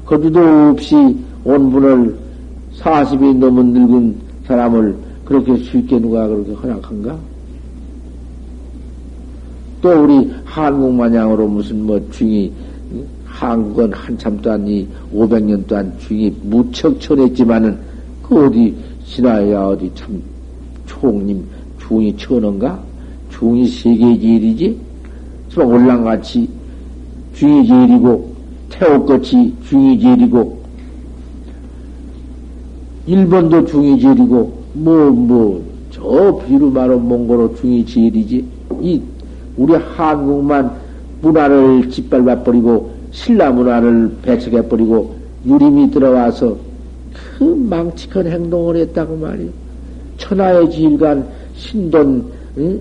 거주도 0.05 0.41
없이 0.71 1.17
온 1.45 1.71
분을 1.71 2.17
40이 2.79 3.37
넘은 3.37 3.73
늙은 3.73 4.17
사람을 4.47 4.97
그렇게 5.25 5.57
쉽게 5.59 5.99
누가 5.99 6.27
그렇게 6.27 6.53
허락한가? 6.53 7.19
또 9.81 10.05
우리 10.05 10.31
한국 10.45 10.95
마냥으로 10.95 11.49
무슨 11.49 11.85
뭐 11.85 12.01
중이 12.11 12.53
한국은 13.25 13.93
한참 13.93 14.41
동안 14.41 14.67
이 14.69 14.87
500년 15.13 15.67
동안 15.67 15.93
중이 15.99 16.33
무척 16.43 17.01
천했지만은 17.01 17.77
그 18.23 18.47
어디 18.47 18.75
신화야 19.05 19.67
어디 19.67 19.91
참 19.95 20.23
총님 20.87 21.45
중이 21.81 22.17
천원가? 22.17 22.81
중이 23.31 23.67
세계 23.67 24.19
제일이지? 24.19 24.79
올랑같이 25.57 26.49
중이 27.35 27.67
제일이고 27.67 28.33
태옥같이 28.71 29.55
중이 29.69 29.99
제일이고 29.99 30.62
일본도 33.07 33.67
중이 33.67 34.01
제일이고 34.01 34.63
뭐, 34.75 35.11
뭐, 35.11 35.63
저 35.91 36.41
비루마로 36.47 36.99
몽고로 36.99 37.57
중이 37.57 37.85
제일이지. 37.85 38.45
이, 38.81 39.01
우리 39.57 39.75
한국만 39.75 40.71
문화를 41.21 41.91
짓밟아 41.91 42.43
버리고, 42.43 42.91
신라 43.11 43.51
문화를 43.51 44.11
배척해 44.23 44.67
버리고, 44.69 45.15
유림이 45.45 45.91
들어와서 45.91 46.57
그 47.13 47.45
망치큰 47.45 48.31
행동을 48.31 48.77
했다고 48.77 49.17
말이요. 49.17 49.51
천하의 50.17 50.71
지일간 50.71 51.27
신돈, 51.57 52.25
응? 52.59 52.81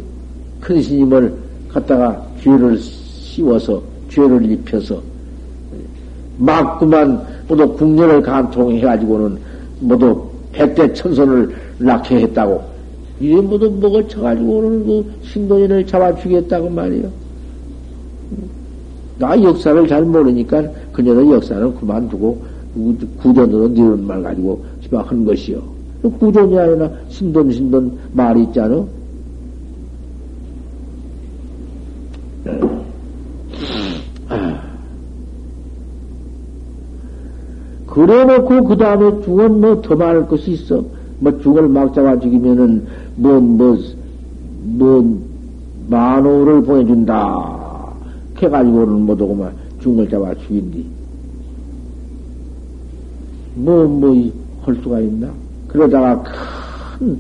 큰 0.61 0.81
스님을 0.81 1.33
갖다가 1.69 2.25
죄를 2.41 2.77
씌워서, 2.77 3.81
죄를 4.09 4.49
입혀서, 4.49 5.01
막 6.37 6.79
그만 6.79 7.21
모두 7.47 7.67
국년을 7.73 8.21
간통해가지고는 8.21 9.50
모두 9.81 10.29
백대 10.53 10.93
천손을 10.93 11.53
낳게 11.79 12.21
했다고. 12.21 12.61
이래 13.19 13.41
모두 13.41 13.69
먹을 13.69 14.07
쳐가지고는 14.07 14.85
그 14.85 15.11
신도인을 15.23 15.85
잡아 15.85 16.15
주겠다고 16.15 16.69
말이요. 16.69 17.09
나 19.19 19.41
역사를 19.41 19.87
잘 19.87 20.03
모르니까 20.03 20.63
그녀의 20.91 21.31
역사는 21.31 21.75
그만두고 21.75 22.41
구전으로 23.21 23.67
이런 23.69 24.07
말 24.07 24.23
가지고 24.23 24.63
지금 24.81 24.99
한 24.99 25.23
것이요. 25.25 25.61
구전이 26.19 26.57
아니라 26.57 26.89
신돈 27.09 27.51
신돈 27.51 27.91
말이 28.13 28.43
있잖아. 28.43 28.83
그래 37.91 38.23
놓고 38.23 38.63
그 38.63 38.77
다음에 38.77 39.21
중은 39.23 39.59
뭐 39.59 39.81
더 39.81 39.95
말할 39.95 40.27
것이 40.27 40.51
있어. 40.51 40.83
뭐 41.19 41.37
중을 41.39 41.67
막 41.67 41.93
잡아 41.93 42.17
죽이면은 42.17 42.85
뭐, 43.17 43.39
뭐, 43.39 43.77
뭐, 44.63 45.21
만호를 45.89 46.63
보내준다. 46.63 47.91
해가지고는 48.37 49.05
못오고만 49.05 49.51
중을 49.81 50.09
잡아 50.09 50.33
죽인디. 50.33 50.85
뭐, 53.55 53.85
뭐, 53.87 54.31
할 54.63 54.75
수가 54.81 55.01
있나? 55.01 55.29
그러다가 55.67 56.23
큰 56.97 57.19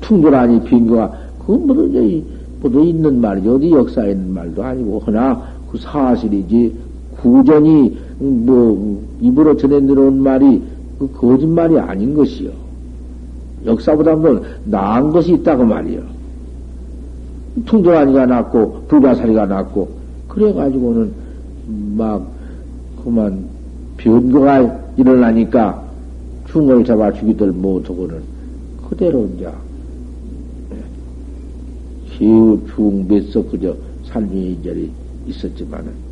퉁돌아니 0.00 0.64
빈 0.64 0.88
거가, 0.88 1.12
그건 1.40 1.66
뭐, 1.66 1.84
이제, 1.84 2.24
뭐도 2.62 2.82
있는 2.82 3.20
말이지. 3.20 3.48
어디 3.48 3.70
역사에 3.70 4.12
있는 4.12 4.32
말도 4.32 4.64
아니고, 4.64 4.98
허나 5.00 5.42
그 5.70 5.78
사실이지. 5.78 6.74
구전이, 7.20 7.96
뭐, 8.18 9.02
입으로 9.20 9.56
전해 9.56 9.80
들어온 9.86 10.22
말이 10.22 10.62
그 10.98 11.10
거짓말이 11.12 11.78
아닌 11.78 12.14
것이요. 12.14 12.50
역사보다도 13.66 14.44
나은 14.64 15.10
것이 15.10 15.34
있다고 15.34 15.64
말이요. 15.64 16.00
퉁돌아니가 17.66 18.26
났고, 18.26 18.84
불가사리가 18.88 19.46
났고, 19.46 19.88
그래가지고는 20.28 21.12
막, 21.96 22.26
그만 23.02 23.44
변거가 23.96 24.78
일어나니까 24.96 25.82
중을 26.48 26.84
잡아 26.84 27.12
죽이들 27.12 27.52
못하고는 27.52 28.20
그대로 28.88 29.28
이제, 29.36 29.48
시우 32.12 32.58
중뱃석 32.74 33.50
그저 33.50 33.74
살인절이 34.04 34.90
있었지만은, 35.26 36.05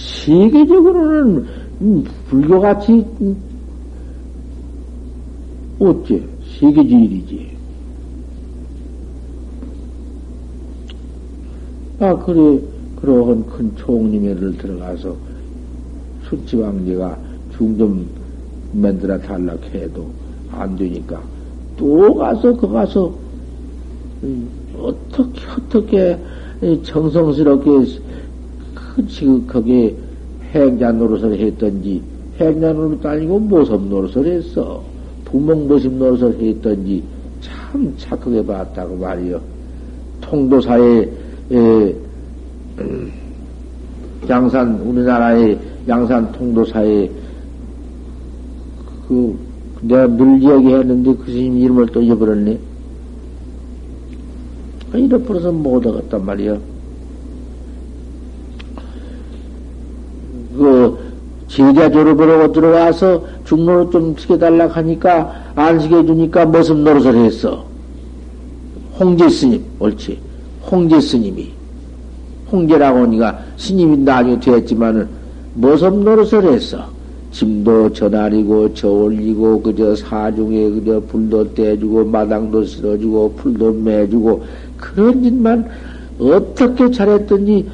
세계적으로는 0.00 1.46
불교같이, 2.28 3.04
어째? 5.78 6.22
세계지일이지. 6.58 7.50
아, 12.00 12.16
그래, 12.16 12.60
그러한 12.96 13.44
큰 13.46 13.76
총림회를 13.76 14.56
들어가서 14.56 15.14
수치왕제가 16.28 17.18
중좀 17.56 18.06
만들어 18.72 19.18
달라 19.18 19.54
해도 19.74 20.06
안 20.50 20.76
되니까 20.76 21.20
또 21.76 22.14
가서, 22.14 22.54
그 22.56 22.68
가서, 22.68 23.12
어떻게, 24.78 25.40
어떻게 25.56 26.18
정성스럽게 26.82 27.70
그, 29.06 29.46
거기에 29.46 29.94
행자 30.52 30.92
노릇을 30.92 31.38
했던지, 31.38 32.02
행자 32.38 32.72
노릇도 32.72 33.08
아니고 33.08 33.38
모섭 33.38 33.86
노릇을 33.88 34.26
했어. 34.26 34.82
부몽보심 35.26 35.98
노릇을 35.98 36.40
했던지 36.40 37.02
참 37.40 37.94
착하게 37.96 38.44
봤다고 38.44 38.96
말이요. 38.96 39.40
통도사의 40.20 41.10
에, 41.52 41.94
음, 42.78 43.12
양산 44.28 44.80
우리나라의 44.80 45.58
양산 45.88 46.30
통도사의 46.32 47.10
그 49.08 49.38
내가 49.82 50.06
늘 50.06 50.42
이야기했는데 50.42 51.14
그 51.16 51.32
스님 51.32 51.58
이름을 51.58 51.86
또 51.86 52.02
잊어버렸네. 52.02 52.58
아, 54.92 54.98
잃어버려서 54.98 55.52
못 55.52 55.86
얻었단 55.86 56.24
말이야. 56.24 56.58
그 60.56 60.98
제자 61.60 61.90
졸업을 61.90 62.30
하고 62.30 62.52
들어와서 62.52 63.24
중로를 63.44 63.90
좀 63.90 64.16
시켜달라 64.16 64.66
하니까 64.68 65.52
안 65.54 65.78
시켜주니까 65.78 66.46
머슴 66.46 66.82
노릇을 66.82 67.14
했어. 67.16 67.64
홍제 68.98 69.28
스님, 69.28 69.62
옳지. 69.78 70.18
홍제 70.70 71.00
스님이. 71.00 71.50
홍제라고 72.50 73.00
하니까 73.00 73.38
스님이 73.56 73.98
나중에 73.98 74.40
되었지만은 74.40 75.08
머슴 75.54 76.02
노릇을 76.02 76.44
했어. 76.52 76.88
짐도 77.30 77.92
저날이고 77.92 78.74
저올리고 78.74 79.62
그저 79.62 79.94
사중에 79.94 80.70
그저 80.70 81.00
불도 81.08 81.54
떼주고 81.54 82.06
마당도 82.06 82.64
쓸어주고 82.64 83.34
풀도 83.36 83.72
매주고 83.72 84.42
그런 84.76 85.22
짓만 85.22 85.68
어떻게 86.18 86.90
잘했던지 86.90 87.68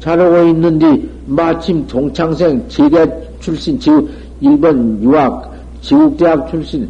잘하고 0.00 0.48
있는데 0.48 1.02
마침 1.26 1.86
동창생 1.86 2.68
제대 2.68 3.06
출신 3.40 3.78
지국 3.78 4.08
일본 4.40 5.02
유학 5.02 5.52
지국대학 5.80 6.50
출신 6.50 6.88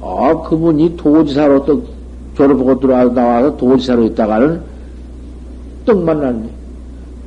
아 0.00 0.32
그분이 0.42 0.96
도지사로 0.96 1.64
또 1.64 1.82
졸업하고 2.36 2.78
들어와서 2.78 3.12
나와서 3.12 3.56
도지사로 3.56 4.04
있다가는 4.04 4.60
떡 5.84 6.02
만났네. 6.02 6.48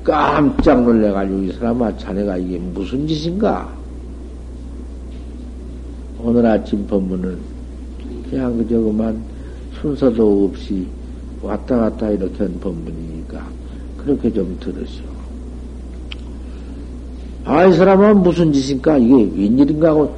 깜짝 0.03 0.83
놀래가지고 0.83 1.43
이 1.43 1.51
사람아 1.53 1.97
자네가 1.97 2.37
이게 2.37 2.57
무슨 2.57 3.07
짓인가? 3.07 3.69
오늘 6.21 6.45
아침 6.45 6.85
법문은 6.87 7.37
그냥 8.29 8.57
그저 8.57 8.79
그만 8.79 9.21
순서도 9.79 10.45
없이 10.45 10.85
왔다 11.41 11.77
갔다 11.77 12.09
이렇게 12.09 12.43
한 12.43 12.59
법문이니까 12.59 13.08
그렇게 14.03 14.31
좀 14.31 14.57
들으시오. 14.59 15.03
아, 17.45 17.65
이 17.65 17.73
사람은 17.73 18.21
무슨 18.21 18.53
짓인가? 18.53 18.97
이게 18.97 19.15
웬일인가 19.15 19.89
하고 19.89 20.15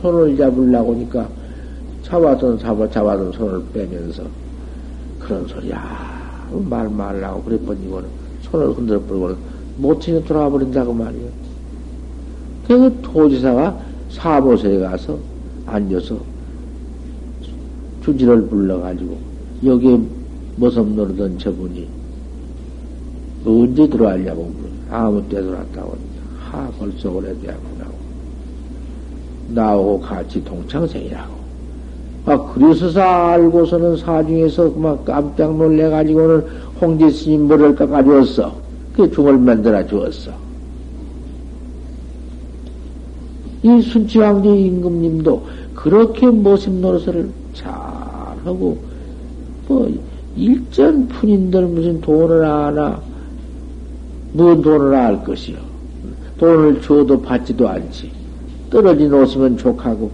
손을 0.00 0.36
잡으려고 0.36 0.94
하니까 0.94 1.28
잡아던, 2.02 2.58
잡아, 2.58 2.88
잡아던 2.88 3.32
손을 3.32 3.62
빼면서 3.72 4.22
그런 5.18 5.46
소리야. 5.46 6.18
말 6.68 6.88
말라고 6.88 7.42
그랬더니 7.42 7.86
이거는 7.86 8.08
손을 8.42 8.72
흔들어 8.72 9.00
버리고는 9.02 9.36
못치게 9.76 10.24
돌아와 10.24 10.48
버린다고 10.48 10.92
말이야. 10.92 11.28
그 12.66 12.98
도지사가 13.02 13.78
사보소에 14.10 14.78
가서 14.78 15.18
앉아서 15.66 16.18
주지를 18.04 18.46
불러가지고 18.46 19.18
여기에 19.64 20.00
머슴 20.56 20.96
노르던 20.96 21.38
저분이 21.38 21.99
언제 23.44 23.88
들어왔냐고 23.88 24.52
아무 24.90 25.22
때 25.28 25.40
들어왔다고 25.40 25.96
하 26.38 26.68
벌써 26.78 27.10
오래되었구나고 27.10 27.94
나하고 29.48 30.00
같이 30.00 30.42
동창생이라고. 30.44 31.40
아 32.26 32.52
그래서 32.52 33.00
알고서는 33.00 33.96
사중에서 33.96 34.70
막 34.70 35.04
깜짝 35.04 35.56
놀래가지고는 35.56 36.44
홍지 36.80 37.10
스님 37.10 37.48
머리를 37.48 37.74
깎아주었어. 37.74 38.54
그 38.94 39.10
중을 39.10 39.38
만들어 39.38 39.86
주었어. 39.86 40.32
이 43.62 43.80
순치왕제 43.82 44.48
임금님도 44.48 45.46
그렇게 45.74 46.26
모습 46.26 46.72
노릇을 46.74 47.30
잘하고 47.54 48.78
뭐 49.68 49.98
일전 50.36 51.08
푼인들 51.08 51.66
무슨 51.66 52.00
돈을 52.00 52.44
아나 52.44 53.00
무슨 54.32 54.62
돈을 54.62 54.94
알 54.94 55.24
것이요. 55.24 55.56
돈을 56.38 56.80
줘도 56.80 57.20
받지도 57.20 57.68
않지. 57.68 58.10
떨어진 58.70 59.12
옷이면 59.12 59.56
족하고, 59.58 60.10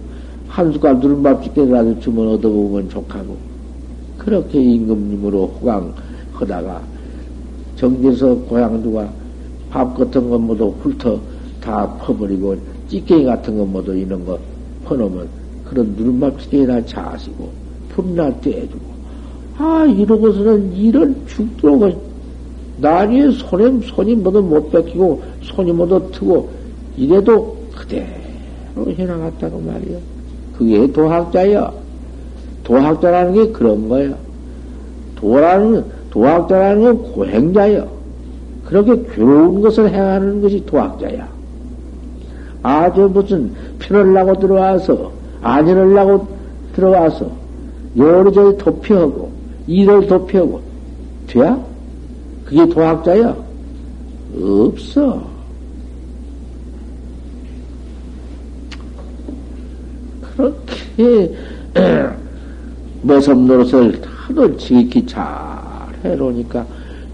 한 0.47 0.71
숟갈 0.71 0.99
누른밥집게라도 0.99 1.99
주면 1.99 2.27
얻어보면 2.29 2.89
족하고, 2.89 3.37
그렇게 4.17 4.59
임금님으로 4.59 5.59
호강하다가, 5.61 6.81
정제서 7.75 8.35
고향 8.49 8.81
두가 8.81 9.07
밥 9.69 9.95
같은 9.95 10.29
것 10.29 10.39
모두 10.39 10.73
훑어 10.81 11.19
다 11.61 11.87
퍼버리고, 11.99 12.57
찌개기 12.89 13.25
같은 13.25 13.57
것 13.57 13.65
모두 13.65 13.95
이런 13.95 14.25
거 14.25 14.39
퍼놓으면, 14.85 15.27
그런 15.63 15.93
누른밥집게나 15.95 16.85
자시고, 16.85 17.49
풀이나 17.89 18.33
떼주고, 18.41 18.97
아, 19.59 19.85
이러고서는 19.85 20.75
이런 20.75 21.15
죽도록 21.27 22.06
나중에 22.77 23.31
손에, 23.31 23.79
손이 23.87 24.15
모두 24.15 24.41
못 24.41 24.71
뺏기고, 24.71 25.21
손이 25.41 25.71
모두 25.71 26.11
트고, 26.11 26.49
이래도 26.95 27.57
그대로 27.75 28.91
해나갔다고 28.91 29.59
말이야. 29.59 29.97
그게 30.57 30.91
도학자야. 30.91 31.71
도학자라는 32.63 33.33
게 33.33 33.51
그런 33.51 33.87
거야. 33.89 34.15
도라는, 35.15 35.85
도학자라는 36.11 36.83
건 36.83 37.11
고행자야. 37.13 37.87
그렇게 38.65 39.01
괴로운 39.13 39.61
것을 39.61 39.89
행하는 39.89 40.41
것이 40.41 40.63
도학자야. 40.65 41.27
아주 42.61 43.09
무슨 43.13 43.51
편을 43.79 44.13
나고 44.13 44.39
들어와서, 44.39 45.11
안연을 45.41 45.93
나고 45.93 46.27
들어와서, 46.75 47.31
여러 47.95 48.31
저리 48.31 48.57
도피하고, 48.57 49.31
일을 49.67 50.07
도피하고, 50.07 50.61
돼야? 51.27 51.57
그게 52.47 52.65
도학자야? 52.69 53.35
없어. 54.39 55.27
그렇게 60.21 61.35
머섬 63.03 63.47
노릇을 63.47 64.01
하도 64.05 64.55
지극히 64.55 65.05
잘 65.05 65.25
해놓으니까 66.05 66.65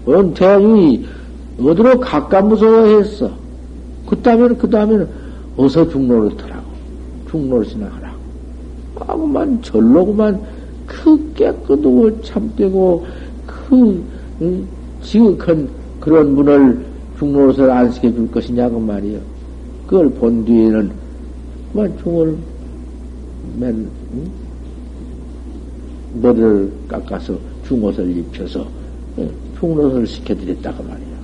원 0.06 0.32
대중이 0.34 1.04
어디로 1.60 1.98
가까 1.98 2.40
무서워했어. 2.40 3.32
그 4.06 4.16
다음에는 4.22 4.58
그 4.58 4.70
다음에는 4.70 5.08
어서 5.56 5.88
중로를 5.88 6.36
타라고 6.36 6.64
중로를 7.28 7.66
하라고 7.74 8.16
하고만 8.96 9.62
절로구만 9.62 10.40
그 10.86 11.32
깨끗하고 11.34 12.22
참되고 12.22 13.06
그 13.46 14.04
응? 14.42 14.68
지극한 15.04 15.68
그런 16.00 16.34
문을 16.34 16.84
중로릇을 17.18 17.70
안시켜 17.70 18.12
줄 18.12 18.30
것이냐고 18.30 18.80
말이요. 18.80 19.20
그걸 19.86 20.10
본 20.10 20.44
뒤에는 20.44 20.90
그만 21.72 21.96
중을 21.98 22.36
맨 23.58 23.88
응? 24.14 24.30
머리를 26.20 26.72
깎아서 26.88 27.38
중옷을 27.66 28.16
입혀서 28.16 28.66
예, 29.18 29.30
중로릇을 29.58 30.06
시켜드렸다고 30.06 30.82
말이야. 30.82 31.14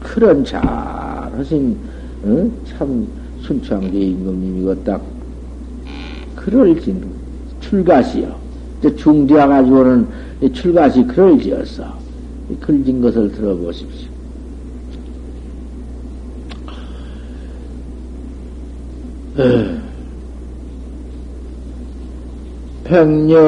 그런 0.00 0.44
잘하신 0.44 1.76
응? 2.24 2.52
참 2.66 3.06
순창제 3.42 3.96
임금님이고 3.96 4.82
딱 4.82 5.17
그럴 6.48 6.80
진 6.80 7.04
출가시요. 7.60 8.34
중대와 8.96 9.46
가지고는 9.48 10.06
출가시 10.52 11.04
글을 11.04 11.42
지었어. 11.42 11.84
글진 12.60 13.02
것을 13.02 13.30
들어보십시오. 13.32 14.08
백년 22.84 23.38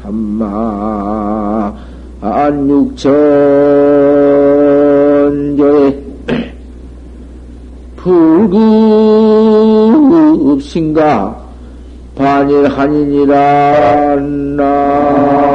삼마 0.00 1.74
안육천 2.20 3.49
신가 10.70 11.36
반일한이니라 12.14 14.14
나그 14.14 15.50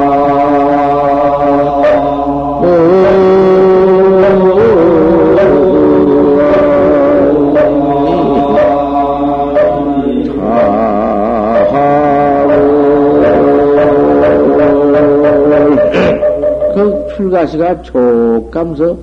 출가시가 17.15 17.83
촉감서 17.83 18.97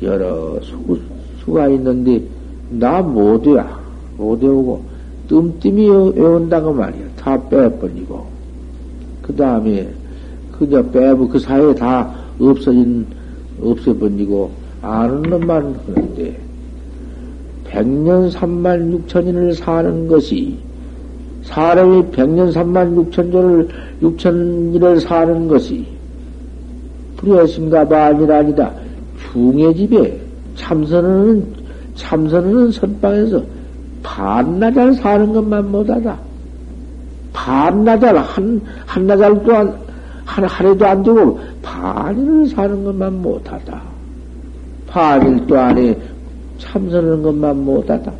여러 0.00 0.58
수, 0.62 0.98
수가 1.44 1.68
있는데 1.68 2.22
나 2.70 3.02
못이야. 3.02 3.76
못 4.16 4.42
외우고, 4.42 4.87
뜸뜸이 5.28 5.88
외운다고 6.16 6.72
말이야. 6.72 7.04
다 7.16 7.48
빼버리고. 7.48 8.26
그 9.22 9.36
다음에, 9.36 9.88
그저 10.52 10.82
빼고 10.82 11.28
그 11.28 11.38
사이에 11.38 11.74
다 11.74 12.12
없어진, 12.40 13.06
없어버리고, 13.60 14.50
아는 14.80 15.22
놈만 15.22 15.78
하는데, 15.86 16.38
백년 17.64 18.30
삼만 18.30 18.92
육천인을 18.92 19.54
사는 19.54 20.08
것이, 20.08 20.56
사람이 21.42 22.10
백년 22.10 22.50
삼만 22.50 22.96
육천조를, 22.96 23.68
육천일을 24.02 25.00
사는 25.00 25.46
것이, 25.46 25.86
불여신가 27.18 27.86
반이라니다. 27.86 28.72
중의 29.32 29.74
집에 29.74 30.18
참선은, 30.54 31.44
참선은 31.94 32.70
선방에서 32.72 33.42
반나절 34.02 34.94
사는 34.94 35.32
것만 35.32 35.70
못하다. 35.70 36.18
반나절, 37.32 38.18
한, 38.18 38.60
한나절도 38.86 39.54
안, 39.54 39.78
한 40.24 40.44
하루도 40.44 40.86
안 40.86 41.02
되고, 41.02 41.38
반일을 41.62 42.46
사는 42.46 42.84
것만 42.84 43.22
못하다. 43.22 43.80
반일도 44.86 45.58
안에 45.58 45.96
참선하는 46.58 47.22
것만 47.22 47.64
못하다. 47.64 48.12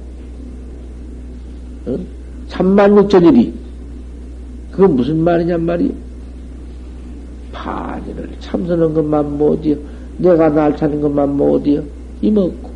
응? 1.88 2.06
3만 2.48 3.08
6천일이. 3.08 3.52
그건 4.70 4.96
무슨 4.96 5.18
말이냔 5.24 5.64
말이요? 5.64 5.90
반일을 7.52 8.30
참선하는 8.40 8.94
것만 8.94 9.38
못이요. 9.38 9.76
내가 10.18 10.48
날 10.48 10.76
찾는 10.76 11.00
것만 11.00 11.36
못이요. 11.36 11.82
이먹고. 12.20 12.70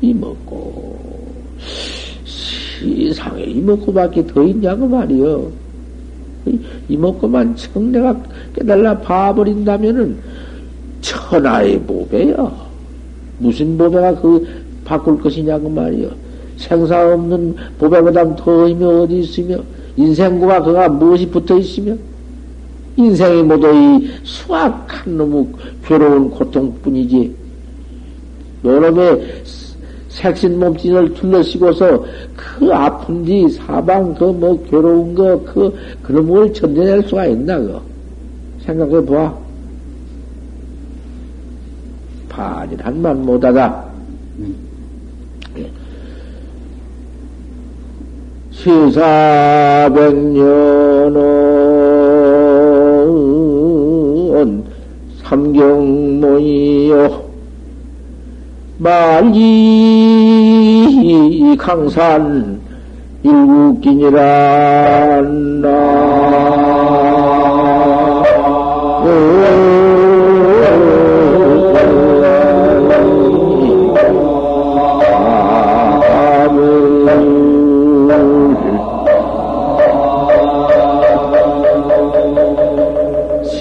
이먹고. 0.00 0.87
세상에 2.78 3.42
이먹고밖에 3.44 4.26
더 4.26 4.42
있냐고 4.44 4.86
말이요. 4.86 5.50
이먹고만 6.88 7.56
청 7.56 7.92
내가 7.92 8.16
깨달라 8.54 8.98
봐버린다면은 8.98 10.16
천하의 11.00 11.80
보배야. 11.80 12.68
무슨 13.38 13.76
보배가 13.78 14.20
그 14.20 14.46
바꿀 14.84 15.20
것이냐고 15.20 15.68
말이요. 15.68 16.10
생사 16.56 17.14
없는 17.14 17.54
보배보다 17.78 18.36
더 18.36 18.66
의미 18.66 18.84
어디 18.84 19.20
있으며 19.20 19.58
인생과 19.96 20.62
그가 20.62 20.88
무엇이 20.88 21.28
붙어 21.28 21.56
있으며 21.58 21.94
인생이 22.96 23.44
모두 23.44 23.68
이 23.72 24.10
수악한 24.24 25.16
놈의 25.16 25.46
괴로운 25.84 26.30
고통뿐이지. 26.30 27.34
너놈의 28.62 29.42
색신 30.18 30.58
몸짓을 30.58 31.14
둘러쓰고서 31.14 32.04
그 32.36 32.72
아픈 32.74 33.24
뒤 33.24 33.48
사방 33.50 34.12
그 34.14 34.32
뭐 34.32 34.60
괴로운 34.68 35.14
거 35.14 35.40
그 35.44 35.72
그런 36.02 36.26
걸 36.28 36.52
견뎌낼 36.52 37.02
수가 37.04 37.26
있나 37.26 37.56
그 37.58 37.80
생각해 38.64 39.04
봐. 39.06 39.32
반일 42.28 42.84
한만 42.84 43.24
못하다. 43.24 43.88
시사백년은 53.28 54.64
삼경모이요 55.24 57.27
말기 58.78 59.44
강산 61.58 62.60
일국기니라 63.24 65.18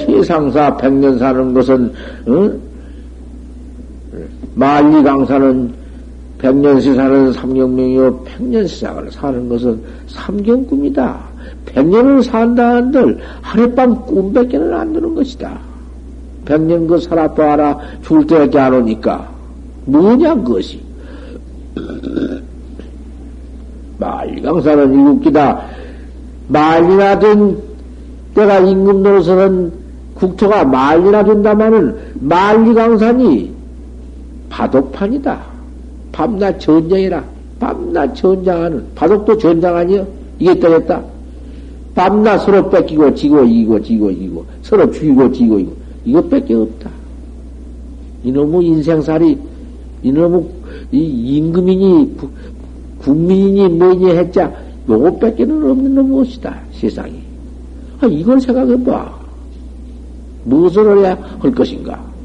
세상사 0.05 0.77
백년 0.77 1.17
사는 1.17 1.53
것은 1.53 1.91
응? 2.27 2.66
만리 4.55 5.03
강사는 5.03 5.73
백년시 6.37 6.93
사는 6.93 7.33
삼경명이요. 7.33 8.23
백년시장을 8.25 9.11
사는 9.11 9.49
것은 9.49 9.81
삼경꿈이다. 10.07 11.19
백년을 11.65 12.23
산다 12.23 12.75
한들 12.75 13.19
하룻밤 13.41 14.05
꿈밖에는 14.05 14.73
안 14.73 14.93
드는 14.93 15.15
것이다. 15.15 15.57
백년 16.45 16.87
그 16.87 16.99
살아봐라 16.99 17.77
죽을 18.03 18.25
때밖에 18.27 18.59
안 18.59 18.73
오니까. 18.73 19.29
뭐냐 19.85 20.35
그것이. 20.35 20.81
만리 23.97 24.41
강사는 24.41 24.93
일국기다. 24.93 25.61
만리나 26.47 27.19
된 27.19 27.57
때가 28.35 28.59
임금 28.59 29.03
노릇은 29.03 29.71
국토가 30.13 30.63
만리나 30.63 31.23
된다마는 31.23 31.95
만리 32.21 32.73
강산이 32.73 33.56
바둑판이다. 34.49 35.41
밤낮 36.11 36.59
전쟁이라. 36.59 37.23
밤낮 37.59 38.13
전장하는. 38.15 38.85
바둑도 38.95 39.37
전장 39.37 39.75
아니여? 39.75 40.07
이겼다, 40.39 40.69
겠다. 40.69 41.03
밤낮 41.95 42.37
서로 42.39 42.69
뺏기고, 42.69 43.13
지고, 43.15 43.43
이기고, 43.43 43.81
지고, 43.81 44.11
이기고. 44.11 44.45
서로 44.61 44.89
죽이고, 44.91 45.31
지고, 45.31 45.59
이기고. 45.59 45.75
이것밖에 46.05 46.53
없다. 46.53 46.89
이놈의 48.23 48.67
인생살이, 48.67 49.37
이놈의 50.03 50.45
이 50.91 50.99
임금이니, 51.37 52.17
국민이니, 52.99 53.69
뭐니 53.69 54.11
했자, 54.11 54.53
요것밖에는 54.87 55.71
없는 55.71 55.95
놈 55.95 56.09
무엇이다, 56.09 56.59
세상이. 56.73 57.13
아, 57.99 58.07
이걸 58.07 58.39
생각해봐. 58.39 59.17
무엇을 60.45 60.99
해야 60.99 61.17
할 61.39 61.51
것인가? 61.51 62.16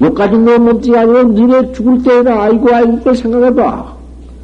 여기까지 0.00 0.38
내 0.38 0.58
몸뚱이 0.58 0.96
아니고 0.96 1.22
너네 1.22 1.72
죽을 1.72 2.02
때에는 2.02 2.32
아이고 2.32 2.74
아이고 2.74 2.96
그걸 2.98 3.16
생각해봐. 3.16 3.96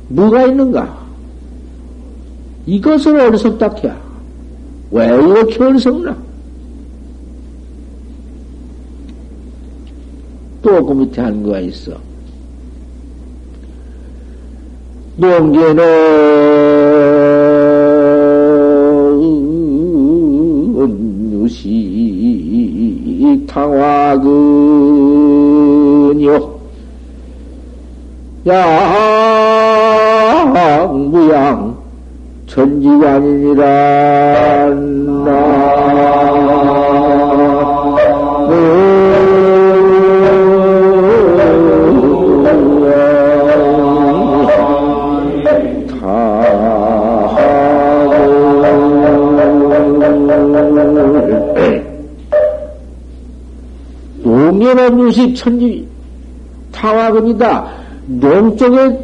뭐가 0.09 0.47
있는가? 0.47 1.05
이것은 2.67 3.21
어리석다 3.21 3.75
캐야. 3.75 3.97
왜 4.91 5.07
이렇게 5.07 5.63
어리석나? 5.63 6.17
또 10.63 10.87
그 10.87 10.93
밑에 10.95 11.21
하는 11.21 11.43
거가 11.43 11.61
있어. 11.61 11.93
농계는 15.17 15.85
유식 21.43 23.45
탕화그 23.47 24.74
양무양 30.55 31.77
천지관이니라 32.47 33.65
용계는 54.27 55.01
유식 55.01 55.35
천지 55.35 55.87
타화근이다. 56.73 57.84
농쪽에, 58.07 58.99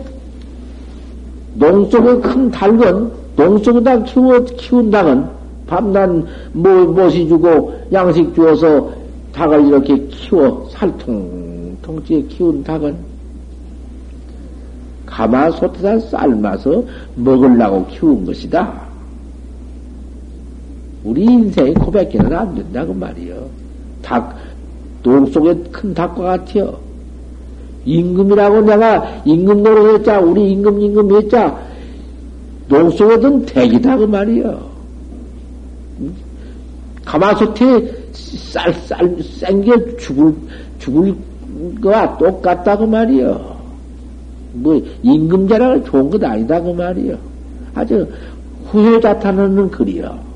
농쪽에 1.55 2.21
큰 2.21 2.51
닭은, 2.51 3.11
농쪽에다 3.37 4.03
키워, 4.05 4.39
키운 4.45 4.91
닭은, 4.91 5.27
밤낮 5.67 6.11
뭐, 6.53 6.85
못이 6.87 7.29
주고, 7.29 7.75
양식 7.93 8.35
주어서 8.35 8.91
닭을 9.33 9.67
이렇게 9.69 9.99
키워, 10.09 10.69
살통통찌에 10.71 12.23
키운 12.23 12.63
닭은, 12.63 12.97
가마솥에다 15.07 15.99
삶아서 16.01 16.83
먹으려고 17.17 17.87
키운 17.87 18.25
것이다. 18.25 18.81
우리 21.03 21.25
인생이 21.25 21.75
고백기는 21.75 22.33
안 22.33 22.55
된다고 22.55 22.93
말이요. 22.95 23.47
닭, 24.03 24.37
농 25.03 25.27
속에 25.27 25.55
큰 25.73 25.95
닭과 25.95 26.23
같아요. 26.23 26.90
임금이라고 27.85 28.61
내가 28.63 29.23
임금 29.25 29.63
노릇했자, 29.63 30.21
우리 30.21 30.51
임금, 30.53 30.81
임금 30.81 31.17
했자, 31.17 31.59
농 32.69 32.91
속에든 32.91 33.47
대기다 33.47 33.97
그 33.97 34.05
말이여. 34.05 34.71
가마솥에 37.05 37.93
쌀쌀 38.13 39.17
생겨 39.23 39.97
죽을 39.97 40.35
죽을 40.79 41.15
거와 41.83 42.17
똑같다 42.19 42.77
그 42.77 42.85
말이여. 42.85 43.61
뭐 44.53 44.81
임금 45.03 45.49
자랑을 45.49 45.85
좋은 45.85 46.11
것 46.11 46.23
아니다 46.23 46.61
그 46.61 46.71
말이여. 46.71 47.17
아주 47.75 48.07
후회자탄하는 48.67 49.71
글이여. 49.71 50.30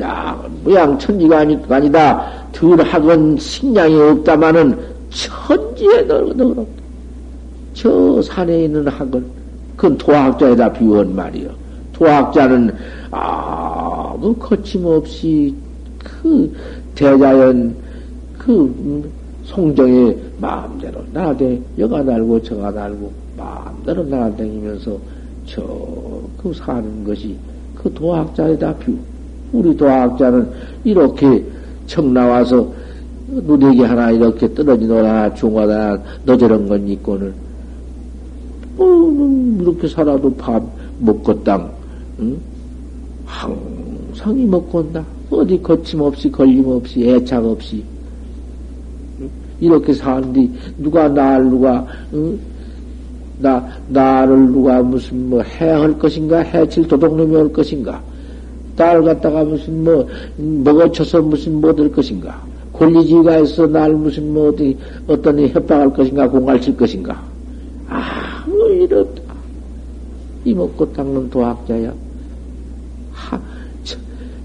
야, 0.00 0.40
모양 0.64 0.98
천지가 0.98 1.38
아니, 1.38 1.58
아니다. 1.68 2.26
덜 2.52 2.80
학은 2.80 3.38
식량이 3.38 3.94
없다마는 4.00 4.78
천지에 5.10 6.02
너그럽다. 6.02 6.82
저 7.74 8.22
산에 8.22 8.64
있는 8.64 8.86
학은, 8.88 9.24
그건 9.76 9.98
도학자에다 9.98 10.72
비운 10.72 11.14
말이요. 11.14 11.50
도학자는 11.92 12.74
아무 13.10 14.34
거침없이 14.34 15.54
그 15.98 16.52
대자연 16.94 17.74
그 18.36 19.10
송정의 19.44 20.16
마음대로 20.38 21.00
나대 21.12 21.60
여가 21.78 22.02
날고 22.02 22.42
저가 22.42 22.70
날고 22.70 23.12
마음대로 23.36 24.04
날아다니면서 24.04 24.98
저 25.46 26.08
그 26.38 26.52
사는 26.54 27.04
것이 27.04 27.36
그 27.74 27.92
도학자에다 27.92 28.74
비우. 28.76 28.96
우리 29.52 29.76
도학자는 29.76 30.48
이렇게 30.84 31.44
청 31.86 32.12
나와서 32.12 32.66
누대기 33.28 33.82
하나 33.82 34.10
이렇게 34.10 34.52
떨어지노라 34.54 35.34
중하다 35.34 35.98
너 36.24 36.36
저런 36.36 36.68
건 36.68 36.88
있고는 36.88 37.32
뭐 38.76 39.58
이렇게 39.60 39.88
살아도 39.88 40.34
밥 40.34 40.62
먹고 41.00 41.42
땅 41.44 41.70
응? 42.20 42.38
항상 43.28 44.38
이 44.38 44.46
먹고 44.46 44.78
온다. 44.78 45.04
어디 45.30 45.60
거침없이 45.62 46.30
걸림없이 46.30 47.08
애착 47.08 47.44
없이. 47.44 47.84
이렇게 49.60 49.92
사는데 49.92 50.48
누가 50.78 51.08
나를 51.08 51.50
누가 51.50 51.86
응? 52.14 52.38
나 53.40 53.64
나를 53.88 54.46
누가 54.46 54.82
무슨 54.82 55.28
뭐 55.28 55.42
해할 55.42 55.96
것인가? 55.98 56.38
해칠 56.38 56.88
도둑놈이 56.88 57.36
올 57.36 57.52
것인가 57.52 58.02
딸 58.78 59.02
갖다가 59.02 59.42
무슨 59.44 59.84
뭐, 59.84 60.08
먹어쳐서 60.36 61.20
무슨 61.22 61.60
뭐 61.60 61.72
될 61.74 61.90
것인가? 61.92 62.40
권리지가 62.72 63.38
있어 63.40 63.66
날 63.66 63.92
무슨 63.92 64.32
뭐 64.32 64.50
어디, 64.50 64.78
어떤 65.08 65.46
협박할 65.48 65.92
것인가? 65.92 66.28
공갈 66.28 66.60
칠 66.60 66.76
것인가? 66.76 67.20
아무 67.88 68.68
일 68.70 68.94
없다. 68.94 69.34
이먹고 70.44 70.92
닦는 70.92 71.28
도학자야. 71.28 71.92
하, 73.12 73.40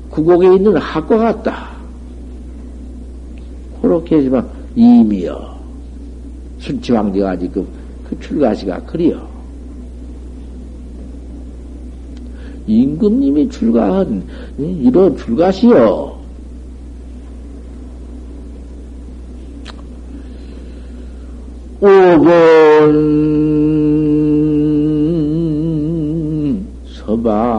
구곡에 0.10 0.56
있는 0.56 0.76
학과 0.78 1.18
같다. 1.18 1.70
그렇게 3.82 4.16
하지만 4.16 4.48
이미여. 4.76 5.54
순치왕대가 6.60 7.38
지금 7.38 7.68
그 8.10 8.20
출가시가 8.20 8.80
그리여. 8.88 9.33
임금님이 12.68 13.50
출가한 13.50 14.24
이런 14.58 15.18
출가시여. 15.18 16.24
오건 21.82 22.24
서방일납자여 27.06 27.54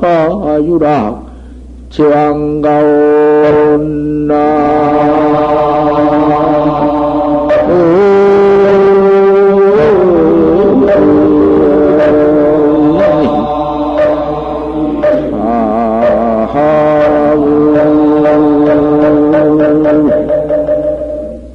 여하유라 0.00 1.22
제왕가온나 1.90 2.64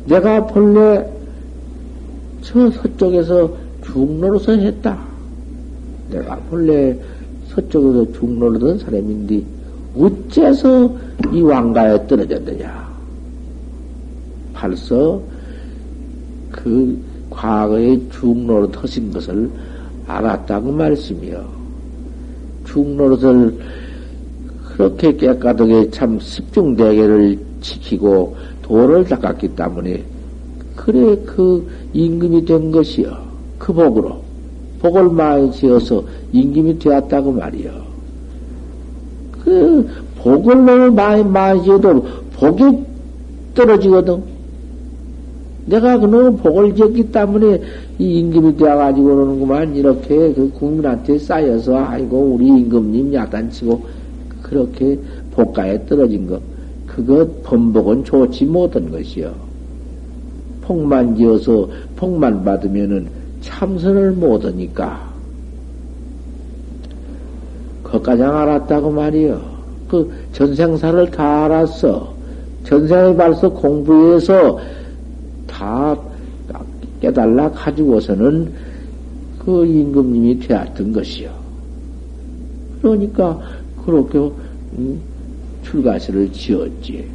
내가 0.09 0.45
본래 0.47 1.07
저 2.41 2.69
서쪽에서 2.71 3.55
중로로서 3.85 4.53
했다. 4.53 4.99
내가 6.09 6.35
본래 6.49 6.97
서쪽에서 7.49 8.11
중로로던 8.13 8.79
사람인데 8.79 9.43
어째서 9.95 10.95
이 11.31 11.41
왕가에 11.41 12.07
떨어졌느냐? 12.07 12.89
벌써 14.53 15.21
그 16.51 16.99
과거의 17.29 18.01
중로로 18.11 18.71
터신 18.71 19.11
것을 19.13 19.49
알았다고 20.07 20.71
말씀이요. 20.71 21.45
중로릇을 22.65 23.59
그렇게 24.69 25.15
깨끗하게 25.15 25.91
참 25.91 26.19
습중대계를 26.19 27.39
지키고 27.61 28.35
도를 28.69 29.03
닦았기 29.03 29.55
때문에 29.55 30.03
그래 30.75 31.17
그 31.25 31.67
임금이 31.91 32.45
된 32.45 32.71
것이요. 32.71 33.17
그 33.57 33.73
복으로 33.73 34.21
복을 34.79 35.09
많이 35.09 35.51
지어서 35.51 36.03
임금이 36.31 36.77
되었다고 36.77 37.31
말이요. 37.31 37.71
그 39.43 39.89
복을 40.19 40.63
너무 40.63 40.91
많이 40.91 41.23
많이 41.23 41.63
지어도 41.63 42.05
복이 42.33 42.85
떨어지거든. 43.55 44.21
내가 45.65 45.97
그놈 45.97 46.37
복을 46.37 46.75
지었기 46.75 47.11
때문에 47.11 47.61
이 47.97 48.19
임금이 48.19 48.55
되어가지고 48.55 49.03
그러는구만 49.03 49.75
이렇게 49.75 50.31
그 50.33 50.51
국민한테 50.53 51.17
쌓여서 51.17 51.75
아이고 51.75 52.35
우리 52.35 52.47
임금님 52.47 53.13
야단치고 53.13 53.81
그렇게 54.43 54.99
복가에 55.31 55.85
떨어진 55.87 56.27
것 56.27 56.48
그것 57.05 57.43
번복은 57.43 58.03
좋지 58.03 58.45
못한 58.45 58.91
것이요. 58.91 59.33
복만 60.61 61.15
지어서 61.15 61.67
복만 61.95 62.43
받으면은 62.43 63.07
참선을 63.41 64.11
못하니까 64.11 65.09
그까장 67.83 68.35
알았다고 68.35 68.91
말이요. 68.91 69.41
그 69.87 70.11
전생사를 70.33 71.09
다 71.11 71.45
알았어. 71.45 72.13
전생에 72.65 73.15
벌써 73.15 73.49
공부해서 73.49 74.59
다 75.47 75.97
깨달라 77.01 77.49
가지고서는 77.51 78.51
그 79.39 79.65
임금님이 79.65 80.39
되었던 80.39 80.91
것이요. 80.91 81.31
그러니까 82.81 83.39
그렇게 83.85 84.19
음, 84.77 85.01
출가시를 85.63 86.31
지었지. 86.31 87.07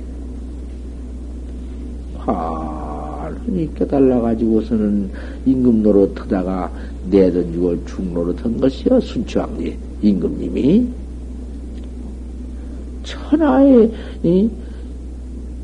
환히 2.16 3.68
깨달라 3.74 4.20
가지고서는 4.20 5.10
임금 5.44 5.82
노릇하다가 5.82 6.72
내던지고 7.10 7.84
중노릇한 7.84 8.60
것이요. 8.60 9.00
순추왕리 9.00 9.76
임금님이 10.02 10.88
천하에 13.02 13.90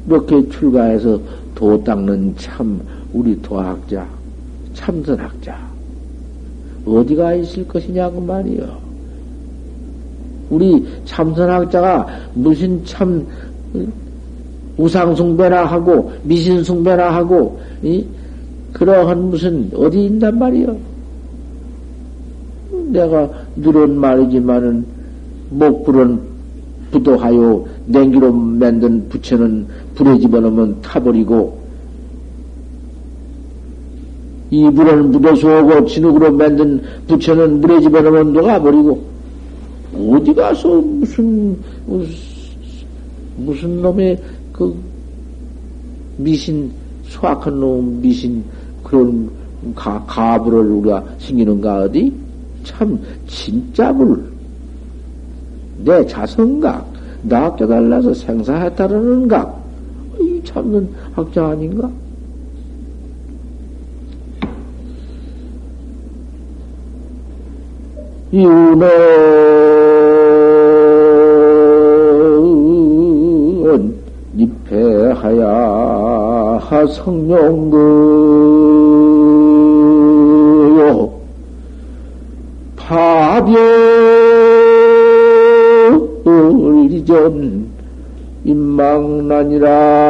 이렇게 0.07 0.49
출가해서 0.49 1.21
도 1.55 1.83
닦는 1.83 2.35
참 2.37 2.81
우리 3.13 3.41
도학자, 3.41 4.07
참선학자 4.75 5.71
어디가 6.87 7.35
있을 7.35 7.67
것이냐고 7.69 8.21
말이요. 8.21 8.90
우리 10.51 10.85
참선학자가 11.05 12.07
무슨 12.35 12.85
참 12.85 13.25
우상숭배나 14.77 15.65
하고 15.65 16.13
미신숭배나 16.25 17.15
하고 17.15 17.61
이? 17.83 18.05
그러한 18.73 19.31
무슨 19.31 19.71
어디 19.75 20.05
있단 20.07 20.39
말이요. 20.39 20.77
내가 22.87 23.29
늘은 23.57 23.97
말이지만은 23.97 24.85
목불은 25.51 26.21
부도하여 26.91 27.65
냉기로 27.87 28.33
만든 28.33 29.09
부처는 29.09 29.67
불에 29.95 30.19
집어넣으면 30.19 30.81
타버리고 30.83 31.59
이불은 34.51 35.13
묻어 35.13 35.35
쏘고 35.37 35.87
진흙으로 35.87 36.33
만든 36.33 36.83
부처는 37.07 37.61
물에 37.61 37.81
집어넣으면 37.81 38.33
녹아버리고 38.33 39.11
어디 39.95 40.35
가서 40.35 40.81
무슨 40.81 41.57
무슨 43.37 43.83
놈의 43.83 44.21
그 44.53 44.75
미신, 46.17 46.71
수악한 47.05 47.59
놈 47.59 48.01
미신, 48.01 48.45
그런 48.85 49.31
가, 49.75 50.03
가부를 50.07 50.71
우리가 50.71 51.05
신기는가 51.19 51.83
어디? 51.85 52.13
참, 52.63 52.99
진짜 53.27 53.93
불. 53.93 54.31
내 55.79 56.07
자성각, 56.07 56.87
나 57.23 57.55
깨달라서 57.57 58.13
생사했다라는 58.15 59.29
각. 59.29 59.61
이 60.21 60.41
참는 60.45 60.89
학자 61.15 61.49
아닌가? 61.49 61.91
유는 68.33 69.70
입회하야 76.81 76.87
성룡거요 76.87 77.81
파별이전 86.37 87.71
임망난이란 88.45 90.10